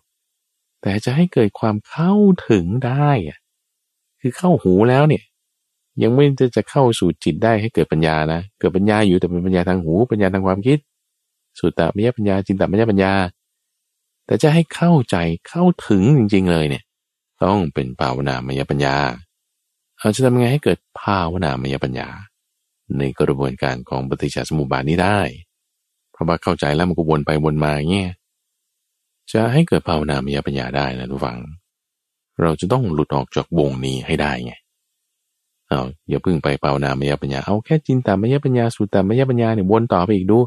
[0.82, 2.14] แต่จะให้เกิดความเข้า
[2.50, 3.40] ถึงได้อะ
[4.22, 5.24] คือเข้าหูแล้วเนี่ย
[6.02, 10.78] ยังไม่จะจะเข้าสู่จิตได้ให้เกิดปัญญานะเกิดปัญญาอยู่แต่เป็นปัญญาทางหูปัญญาทางความคิด
[11.60, 13.14] สุดตตมยปัญญาจินตามยปัญญา
[14.26, 15.18] แต่จะให้เข้าใจ
[15.50, 16.84] เข้าถึงจริง ๆ เลยเนี่ย
[17.44, 18.96] ต้องเป็นภาวนามยปัญญา
[20.04, 22.10] เราจะทำยังไงให้เกิดภาวนามยปัญญา
[22.98, 25.20] ในกระบวนการของปฏิจจสมุปบาทนี้ได้
[26.12, 28.12] เพราะว่าเข้าใจแล้วมันก็วนไปวนมาเงี้ย
[29.32, 31.38] จะให้เกิดภาวนามยปัญญาได้นะทุกฝัง
[32.42, 34.54] เราจะต้องหลุดออกจากวงนี้ให้ได้ไง
[35.68, 40.40] เอาอย่าเพิ่งไปภาวนามยปัญญาเอาแค่จินตามยปัญญาสุตตามยปัญญาเนี่ยวนต่อไปอีกดู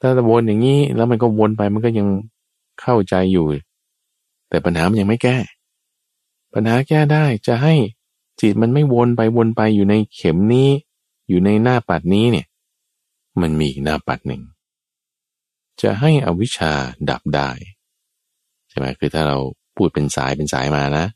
[0.00, 2.08] ถ้าวนอย่างนี้แล้วมันก็วนไปมันก็ยัง
[2.80, 3.46] เข้าใจอยู่
[4.48, 5.36] แต่ปัญหามันยังไม่แก้
[6.54, 7.74] ปัญหาแก้ได้จะให้
[8.40, 10.68] จิตมันไม่วนไปวนไปอยู่ในเข็มนี้
[11.28, 12.46] อยู่ในหน้าปัดนี้เนี่ย
[13.40, 14.42] มันมีหน้าปัดหนึ่ง
[15.82, 16.72] จะให้อวิชชา
[17.10, 17.50] ดับได้
[18.68, 19.38] ใช่ไหมคือถ้าเรา
[19.76, 21.06] พูดเป็นสายเป็นสายมานะ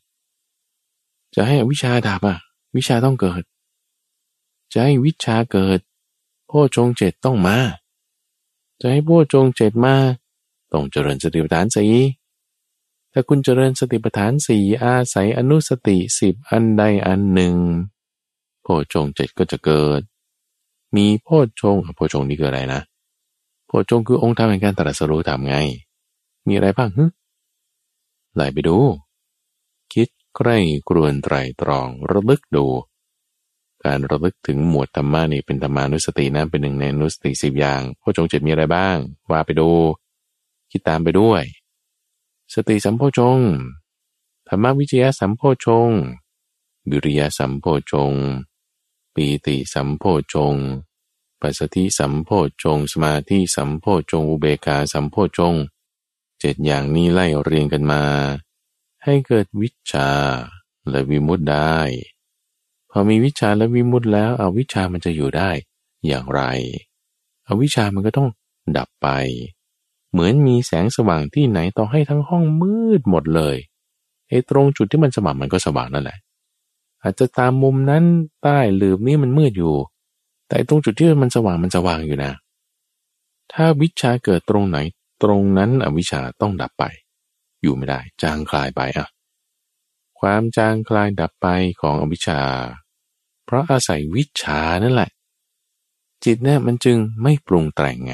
[1.35, 2.37] จะให้อวิชชาดับอะ
[2.77, 3.43] วิชาต้องเกิด
[4.73, 5.79] จะให้วิชาเกิด
[6.49, 7.57] พ่อชงเจ็ดต้องมา
[8.81, 9.95] จะให้พวกจงเจ็ดมา
[10.71, 11.93] ต้องเจริญสติปัฏฐานสี่
[13.13, 17.55] ถ้าคุณเจริญสติปัฏฐานสี่อาศัยอนุสติสิบอันใดอันหนึ่ง
[18.61, 20.01] โพชงเจ็ดก็จะเกิด
[20.95, 21.27] มีโพ
[21.61, 22.81] ชงโพชงนี่คืออะไรนะ
[23.67, 25.55] โพชงคือองค์ธรรมแห่งการตรัสรู้ทำไง
[26.47, 27.03] มีอะไรบ้างฮึ
[28.33, 28.77] ไหลไปดู
[29.93, 30.57] คิดใกล้
[30.89, 32.65] กรวนไตรตรองระลึกดู
[33.83, 38.97] การระลึกถึงหมวดธรรมะนี่เป็นธรรมานุสตินะเป็นหนึ่งในนุสติสิบอย่างโพระจงเจ็ดมีอะไรบ้าง
[39.31, 39.69] ว่าไปดู
[40.71, 41.43] คิดตามไปด้วย
[42.53, 43.39] สติสัมโพชง
[44.47, 45.89] ธรรมวิจยะสัมโพชง
[46.89, 48.13] วิริยะสัมโพชง
[49.13, 50.55] ปีติสัมโพชง
[51.39, 52.29] ปัสสติสัมโพ
[52.63, 55.55] ชงสมาธิสัมโพชงอุเบกาสัมโพชง
[56.39, 58.03] เจ็ดอย่างนี้ไล่เรียงกันมา
[59.03, 60.09] ให้เกิดวิชา
[60.89, 61.77] และวิมุตได้
[62.89, 65.49] พอมีวิชาและวิมุตแล้วเอาวิชามันจะอยู่ได้
[66.07, 66.41] อย่างไร
[67.45, 68.27] ออวิชามันก็ต้อง
[68.77, 69.07] ดับไป
[70.11, 73.55] เหมือนมีแสงสว่างที่ไหนต่อให้ทั้งห้องมืดหมดเลย
[74.29, 76.17] ไอ้ตรงจุดที่มันสว่างมันก็สว่างนั่นแหละ
[77.01, 78.03] อาจจะตามมุมนั้น
[78.43, 79.75] ใต้หลืบนี้มันมืดอยู่
[80.47, 82.31] แต่ตรงจุดที่มันสว่างมันสว่างอยู่นะ
[83.53, 84.77] ถ้าวิชาเกิดตรงไหน
[85.23, 86.83] ตรงนั้นอวิชาต้องดับไป
[87.61, 89.07] อยู่ไม่ได้ จางคลายไปอะ
[90.19, 91.47] ความจางคลายดับไป
[91.81, 92.41] ของอวิชชา
[93.45, 95.09] เพราะอาศัยวิชานั่นแหละ
[96.23, 98.13] จิตเนี่ยมันจึงไม่ปรุงแต่งไง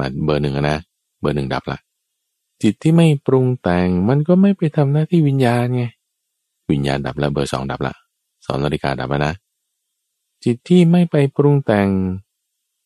[0.00, 0.78] มาเบอร์หนึ่งนะ
[1.20, 1.78] เบอร์หนึ่งดับละ
[2.62, 5.84] จิตที่ไม่ปรุงแต่งมันก็ไม่ไปทำหน้าที่วิญญาณไง
[6.70, 7.94] วิญญาณดับแล้วเบอร์สองดับละ
[8.46, 9.34] สองนาฬิกาดับแล้วนะ
[10.44, 11.88] จิตที่ไม่ไปปรุงแต่ง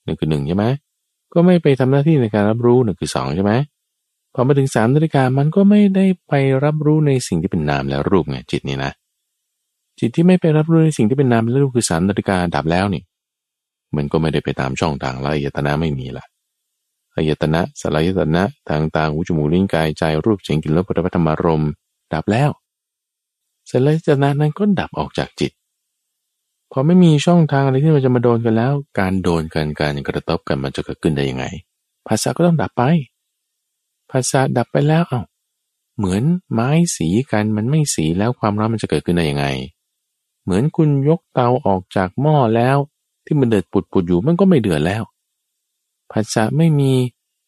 [0.04, 0.66] หนึ่งคือหนึ่งใช่ไหม
[1.32, 3.52] ก็ไม่ไปทำหน้าที่ในการรับรู้หนึ่งคือสองใช่ไหม
[4.34, 6.32] พอมาถึงสามนาฬิกามันก็ไม่ได้ไป
[6.64, 8.92] รับรู้ในสิ่งที่เป็นนามและรูปไงจิตนี่นะ
[9.98, 13.02] จิตที่ไม่ไปรับรู้ในสิ่งที่เป็นนามและรูปคือสามนาฬิกาดับแล้วนี่
[13.96, 16.24] มันก็ไม่ได้ไปตามช่องทางละอายตนะไม่มีละ
[17.16, 21.64] อายตนะสลายตนะทางตาหูจมูกลิ้นกายใจรูปเสียงกลิ่นรสพุทธธรรมารม
[22.12, 22.50] ดับแล้ว
[23.70, 25.52] สลายตนะนั้นก็ดับออกจากจิต
[26.72, 31.44] พอไม่มีช่องทางอะไรที่มันจะมาโดนกันแล้ว การโดนกันการกระทบกันมันจะเกิดขึ้นได้ยังไง
[32.06, 32.82] ภาษาก็ต้องดับไป
[34.10, 35.22] ภาษาดับไปแล้วเอา้า
[35.96, 39.46] เหมือนไม้สีกันมันไม่สีแล้วความร้อนมันจะเกิดขึ้นได้ยังไง
[40.44, 42.76] เหมือนคุณยกเตาออกจากหม้อแล้ว
[43.24, 45.02] ที่มันเดือดปุดปุดอยู่มันก็ไม่เดือดแล้ว
[46.12, 46.92] ภาษาไม่มี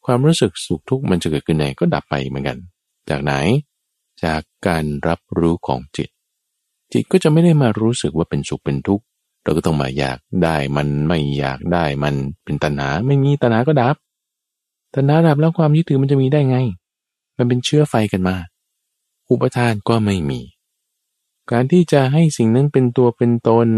[0.06, 2.58] ความรู้สึกสุขทุกข์มันจะเกิดขึ้นไหนก็ดับไปเหมือนกัน
[3.08, 3.32] จากไหน
[4.24, 6.08] จากการรับรู้ของจิต
[6.92, 9.04] จิตก็จะไม่ได้มารู้สึกว่าเป็นสุขเป็นทุกข์
[9.42, 13.96] เราก็ต้องมาอยากได้มันไม่อยากได้มันเป็นตัณหาไม่มีตัณหาก็ดับ
[14.94, 16.58] ตัณหาดับแล้วความยึดถือมันจะมีได้ไง
[17.36, 18.36] มันเป็นเชื้อไฟกันมา
[19.30, 20.40] อุปทานก็ไม่มี
[21.50, 23.68] การที่จะให้สิ่งนั้นเป็นตัวเป็นตน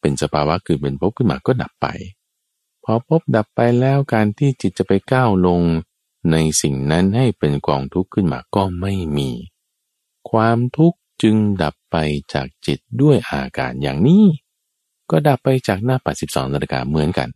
[0.00, 1.86] เป็นสภาวะคือเป็นภพขึ้นมาก็ดับไป
[2.88, 5.60] พอภพดับไปแล้วการที่จิตจะไปก้าวลง
[6.30, 9.30] ในสิ่งนั้นให้เป็นกองทุกข์ขึ้นมาก็ไม่มี
[10.30, 11.96] ความทุกข์จึงดับไป
[12.32, 14.24] จากจิตด้วยอาการอย่างนี้
[15.10, 17.28] ก็ดับไปจากหน้าปัดสิบสองนาฬิกาเหมือนกัน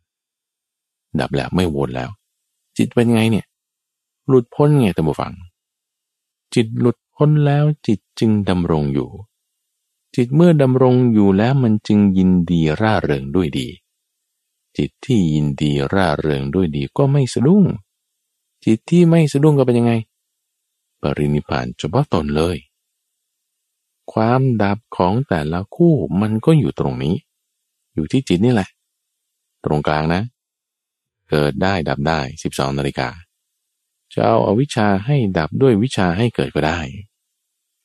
[1.21, 2.11] ดับแล้วไม่วนแล้ว
[2.77, 3.47] จิตเป็นไงเนี่ย
[4.29, 5.33] หลุดพ้นไงตัมบูฟัง
[6.55, 9.11] จิตหลุดพ้นแล้วจิตจึงดำรงอยู่
[10.17, 13.69] จิตเมื่อดำรงอยู่แล้วมันจึงยินดีร่าเริงด้วยดี
[14.79, 17.65] จิตที่ยินดีร่าเริงด้วยดีก็ไม่สะดุ้ง
[18.65, 19.93] จิตที่ไม่สะดุ้งก็เป็นยังไง
[21.01, 22.57] ปรินิพานเฉพาะตนเลย
[24.13, 27.15] ความดับของแต่ละคู่มันก็อยู่ตรงนี้
[27.95, 28.69] อยู่ที่จิตนี่แหละ
[29.65, 30.23] ตรงกลางนะ
[31.31, 33.09] เกิดได้ดับได้สิบสองนาฬิกา
[34.13, 36.79] จะเอาอาวิชาให้ดับด้วยวิชาให้เกิดก็ได้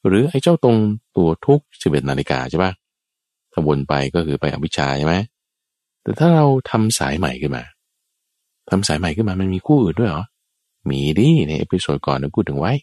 [0.07, 0.77] หรือไอ้เจ้าตรง
[1.17, 2.71] ตัวทุกสิบเอ็ดนาฬิกาใช่ปะ
[3.51, 5.15] ถ้าวนไปก็คือไปอวิชชาใช่ไหม
[6.05, 7.63] แต่ถ้าเราทำสายใหม่ขึ้นมา
[8.69, 10.23] ทำสายใหม่ขึ้นมามันมีคู่อื่นด้วยเหรอ
[10.89, 12.73] มีดิใน episode ก่อนเราพูดถึงไว้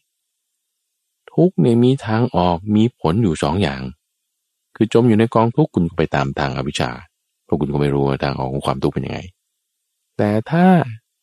[1.33, 3.81] ทุกข์เนี่ยมีทางออกมีผลอยู่สองอย่าง
[4.77, 6.91] คือจมอยู่ในกองทุกข์คุณก็ไปตามทางอวิชชาเพ
[7.53, 9.21] ราะคุณก็ไม่รู้ว่าทางออกของความทุกข์เป็นยังไง
[10.17, 10.67] แต่ถ้า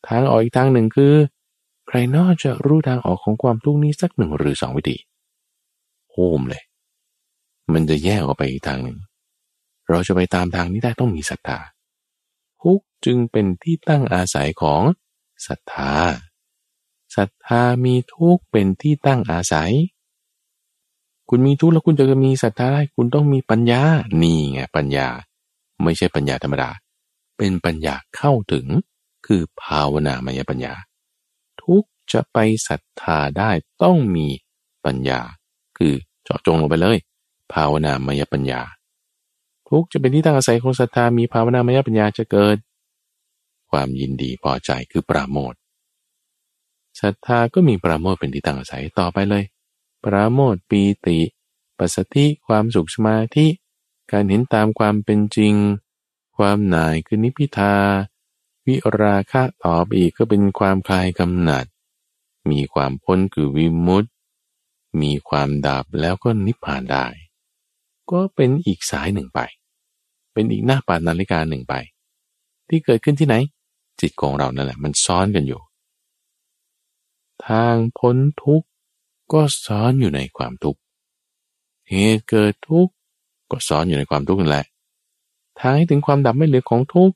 [0.07, 1.13] ทางออกอีกทางหนึ่งคือ
[1.87, 4.97] ใครหนอจะรู้ทางออกของความทุกข์นี้สักหนึ่งหรือสองวิธี
[6.11, 6.63] โฮมเลย
[7.73, 8.97] มันจะแยกออกไปอีกทางหนึ่ง
[9.89, 11.59] เราจะไปตามทางนี้ได้ต้องมีศรัทธา
[12.61, 14.81] ทุกจึงเป็นที่ตั้งอาศัยของ
[15.47, 15.93] ศรัทธา
[17.15, 19.71] ศรัทธามีทุกเป็นที่ตั้งอาศัย
[21.29, 23.81] คุณมีทุกแล้วคุณจะมีศรัทธาได้คุณต้องมีปัญญา
[24.21, 25.07] นี่ไงปัญญา
[25.83, 26.69] ไม่ใช่ปัญญาธรรมดา
[27.37, 28.67] เป็นปัญญาเข้าถึง
[29.25, 30.73] คือภาวนามยปัญญา
[31.61, 32.37] ทุกจะไป
[32.67, 33.51] ศรัทธาได้
[33.83, 34.27] ต้องมี
[34.85, 35.19] ปัญญา
[35.77, 35.93] คือ
[36.23, 36.97] เจาะจงลงไปเลย
[37.53, 38.61] ภาวนามยปัญญา
[39.69, 42.57] ทุกจะเป็นที่ตั้งอาศัยของศรัทธามีภาวนามยปัญญาจะเกิด
[43.71, 45.53] ความยินดีพอใจคือปราโมท
[47.01, 49.43] ศรัทธาก็มีปราโมทเป็นที่ตั้งอาศัยต่อไปเลย
[50.03, 51.19] ปราโมทปีติ
[51.77, 53.47] ปัสสติความสุขสมาธิ
[54.11, 55.55] การเห็นตามความเป็นจริง
[56.37, 57.75] ความหน่ายคือนิพิทา
[58.65, 61.65] วิราคะต่อไปอีกก็เป็นความคลายกำหนัด
[62.49, 64.09] มีความพ้นคือวิมุตติ
[65.01, 67.05] มีความดับแล้วก็นิพพานได้
[68.11, 69.39] ก็เป็นอีกสายหนึ่งไป
[70.33, 71.73] เป็นอีกหน้าปานาฬิกาหนึ่งไป
[72.69, 73.35] ที่เกิดขึ้นที่ไหน
[74.01, 75.61] จิตของเรานั่นแหละ มันซ้อนกันอยู่
[77.47, 78.67] ทางพ้นทุกข์
[79.33, 80.79] ก็ซ้อนอยู่ในความทุกข์
[81.89, 82.93] เหตุเกิดทุกข์
[83.51, 84.65] ก็ซ้อนอยู่ในความทุกข์นั่นแหละ
[85.59, 87.15] ทางให้ถึงความดับไม่เหลือของทุกข์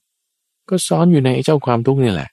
[0.69, 2.29] ก็ซ้อนอยู่ในเจ้าความทุกข์นี่แหละ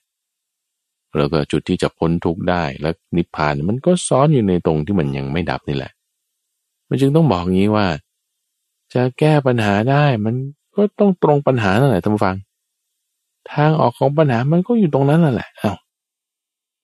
[1.17, 5.91] แล้วก็จุดที่จะพ้นทุกข์ได้และนิพพานมันก็ซ้อนอยู่ในตรงที่มันยังไม่ดับนี่แหละ
[6.89, 7.85] มันจึงต้องบอกงี้ว่า
[8.93, 10.35] จะแก้ปัญหาได้มัน
[10.75, 12.35] ก็ต้องตรงปัญหานั่นแหละท่านฟัง
[13.51, 15.73] ทางออกของปัญหามันก็อยู่ตรงนั้นแหละเอา้า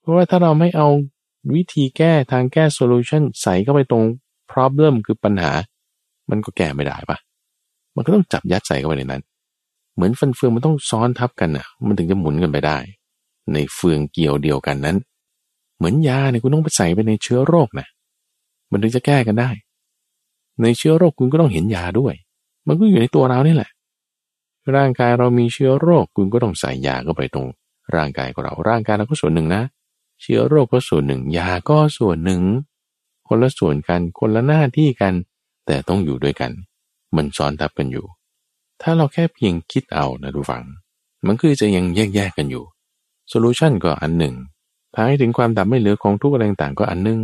[0.02, 0.88] เพราะว่าถ้าเราไม่เอา
[1.56, 4.04] วิธีแก้ทางแก้โซลูชันใส่เข้าไปตรง
[4.52, 5.52] problem คือปัญหา
[6.30, 7.18] มันก็แก้ไม่ได้ปะ
[7.96, 9.22] มันก็ต้องจับยัดใส่เข้าไปในนั้น
[9.96, 12.78] เหมือนฟันเฟืองมันต้องซ้อนทับกันอะ มันถึงจะหมุนกันไปได้
[13.54, 14.98] ในเฟืองเกี่ยวเดียวกันนั้น
[15.78, 17.88] เหมือนยาเนี่ยคุณต้องไปใส่ไปในเชื้อโรคนะ
[18.72, 19.50] มันถึงจะแก้กันได้
[20.62, 22.14] ในเชื้อโรคคุณก็ต้องเห็นยาด้วย
[22.68, 23.70] มันก็อยู่ในตัวเรานี่แหละ
[24.76, 27.48] ร่างกายเรามีเชื้อโรคคุณก็ต้องใส่ยาเข้าไปตรง
[27.96, 29.64] ร่างกายของเราร่างกายเราก็ส่วนหนึ่งนะ
[30.22, 32.42] เชื้อโรคก็ส่วนหนึ่ง ยาก็ส่วนหนึ่ง
[33.28, 35.14] คนละส่วนกันคนละหน้าที่กัน
[35.66, 36.52] แต่ต้องอยู่ด้วยกัน
[37.16, 38.06] มันซ้อนทับกันอยู่
[38.82, 40.64] ถ้าเราแค่เพียงคิดเอานะผู้ฟัง
[41.28, 42.64] มันคือจะยังแยกแยกกันอยู่
[43.30, 44.36] solution ก็อันหนึ่ง
[44.94, 47.20] ทางให้ถึงความดับไม่เหลือของทุกข์อะไรต่างก็อันหนึ่ง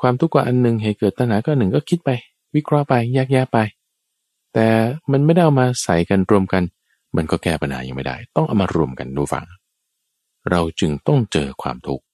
[0.00, 2.10] ความทุกข์ก็อันหนึ่งเหตุเกิดตัณหาก็หนึ่งก็คิดไป
[2.54, 3.58] วิเคราะห์ไปแยกแยะไป
[4.54, 4.68] แต่
[5.12, 6.62] มันไม่ได้เอามาใส่กันรวมกัน
[7.16, 9.44] มันก็แก้ปัญหายังไม่ได้ ต้องเอามารวมกันดูฟัง
[10.50, 12.04] เราจึงต้องเจอความทุกข์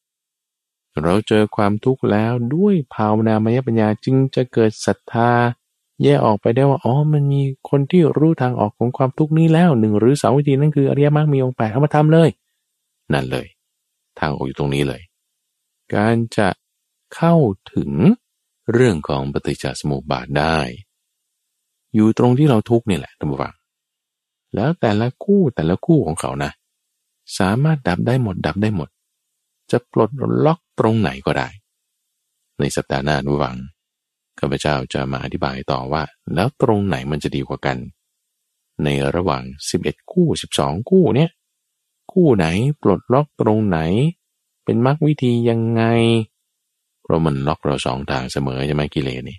[1.03, 5.30] เราเจอความทุกข์แล้วด้วยภาวนามยปัญญาจึงจะเกิดศรัทธา
[6.03, 12.28] แยกออกไปได้ว่าอ๋อมันมีคนที่รู้ทางออกของความทุกข์นี้แล้วหนึ่งหรือสองวิธีนั่นคืออริยมรรคมีองค์แปดเอามาทำเลย
[13.12, 13.47] นั่นเลย
[14.18, 15.03] ทางออกอยู่ตรงนี้เลย
[15.95, 16.49] การจะ
[17.14, 17.34] เข้า
[17.74, 17.91] ถึง
[18.72, 20.59] เรื่องของปฏิจจสมุปบาทได้
[21.97, 23.55] อยู่ตรงที่เราทุกเนี่ยแหละท่านผู้ฟัง
[24.55, 26.51] แล้วแต่ละคู่แต่ละคู่ของเขานะ
[27.38, 28.88] สามารถดับได้หมดดับได้หมด
[29.70, 30.11] จะปลด
[30.44, 31.49] ล็อกตรงไหนก็ได้
[32.59, 33.57] ในสัปดาห์หน้านุวัง
[34.38, 36.03] ข้าพเจ้าจะมาอธิบายต่อว่า
[36.34, 37.76] แล้วตรงไหนมันจะดีกว่ากัน
[38.84, 39.42] ในระหว่าง
[39.80, 40.28] 11 คู่
[40.59, 41.30] 12 คู่เนี่ย
[42.12, 42.47] คู่ไหน
[42.82, 43.78] ปลดล็อกตรงไหน
[44.64, 45.82] เป็นมรรควิธียังไง
[47.03, 49.38] เพราะมันล็อกเราสองทางเสมอใช่ไหมกิเลสนี่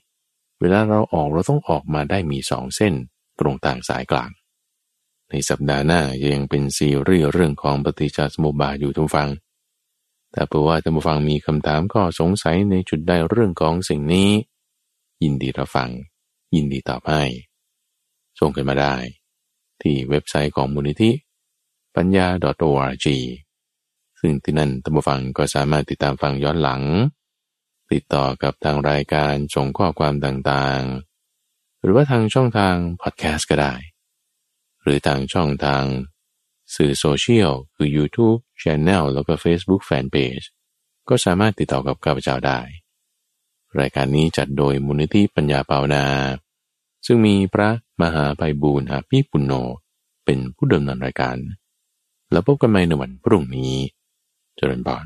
[0.60, 2.94] เวลาเราออกเราต้องออกมาได้มีสองเส้น
[3.40, 4.30] ตรงต่างสายกลาง
[5.30, 6.02] ในสัปดาห์หน้า
[6.34, 9.30] ยังเป็นซีรีส์เรื่องของปฏิจจสมุปบาทอยู่ทุกฟัง
[10.32, 14.30] แต่เผื่อว่าท่านผู้ฟังมีคำถามก็สงสัยในจุดใดเรื่องของสิ่งนี้
[15.24, 15.90] ยินดีรับฟัง
[16.56, 17.24] ยินดีตอบให้
[18.40, 18.96] ส่งกันมาได้
[19.82, 21.12] ที่เว็บไซต์ของมูลนิธิ
[21.96, 22.28] ปัญญา
[22.70, 23.08] .org
[24.20, 26.82] ซึ่งที่นั่นท่านผู้ฟังก็สามารถติดตามฟังย้อนหลัง
[27.92, 33.74] ติดต่อกับทางรายการส่งข้อความต่างๆ หรือว่าทางช่องทางพอดแคสต์ก็ได้
[34.84, 35.84] หรือทางช่องทาง
[36.76, 40.46] สื่อโซเชียลคือ YouTube Channel แล้วก็ Facebook Fanpage
[41.10, 42.60] ก็สามารถติดต่อกับข้าพเจ้าได้
[43.80, 46.06] รายการนี้จัดโดยมูลนิธิปัญญาเปานา
[47.06, 47.70] ซึ่งมีพระ
[48.02, 49.54] มหาไพบูรณ์อาภีปุณโญ
[50.26, 51.38] เป็นผู้ดำเนินรายการ
[52.32, 53.74] แล้วพบกันใหม่ในวันพรุ่งนี้
[54.58, 55.06] เจริญพร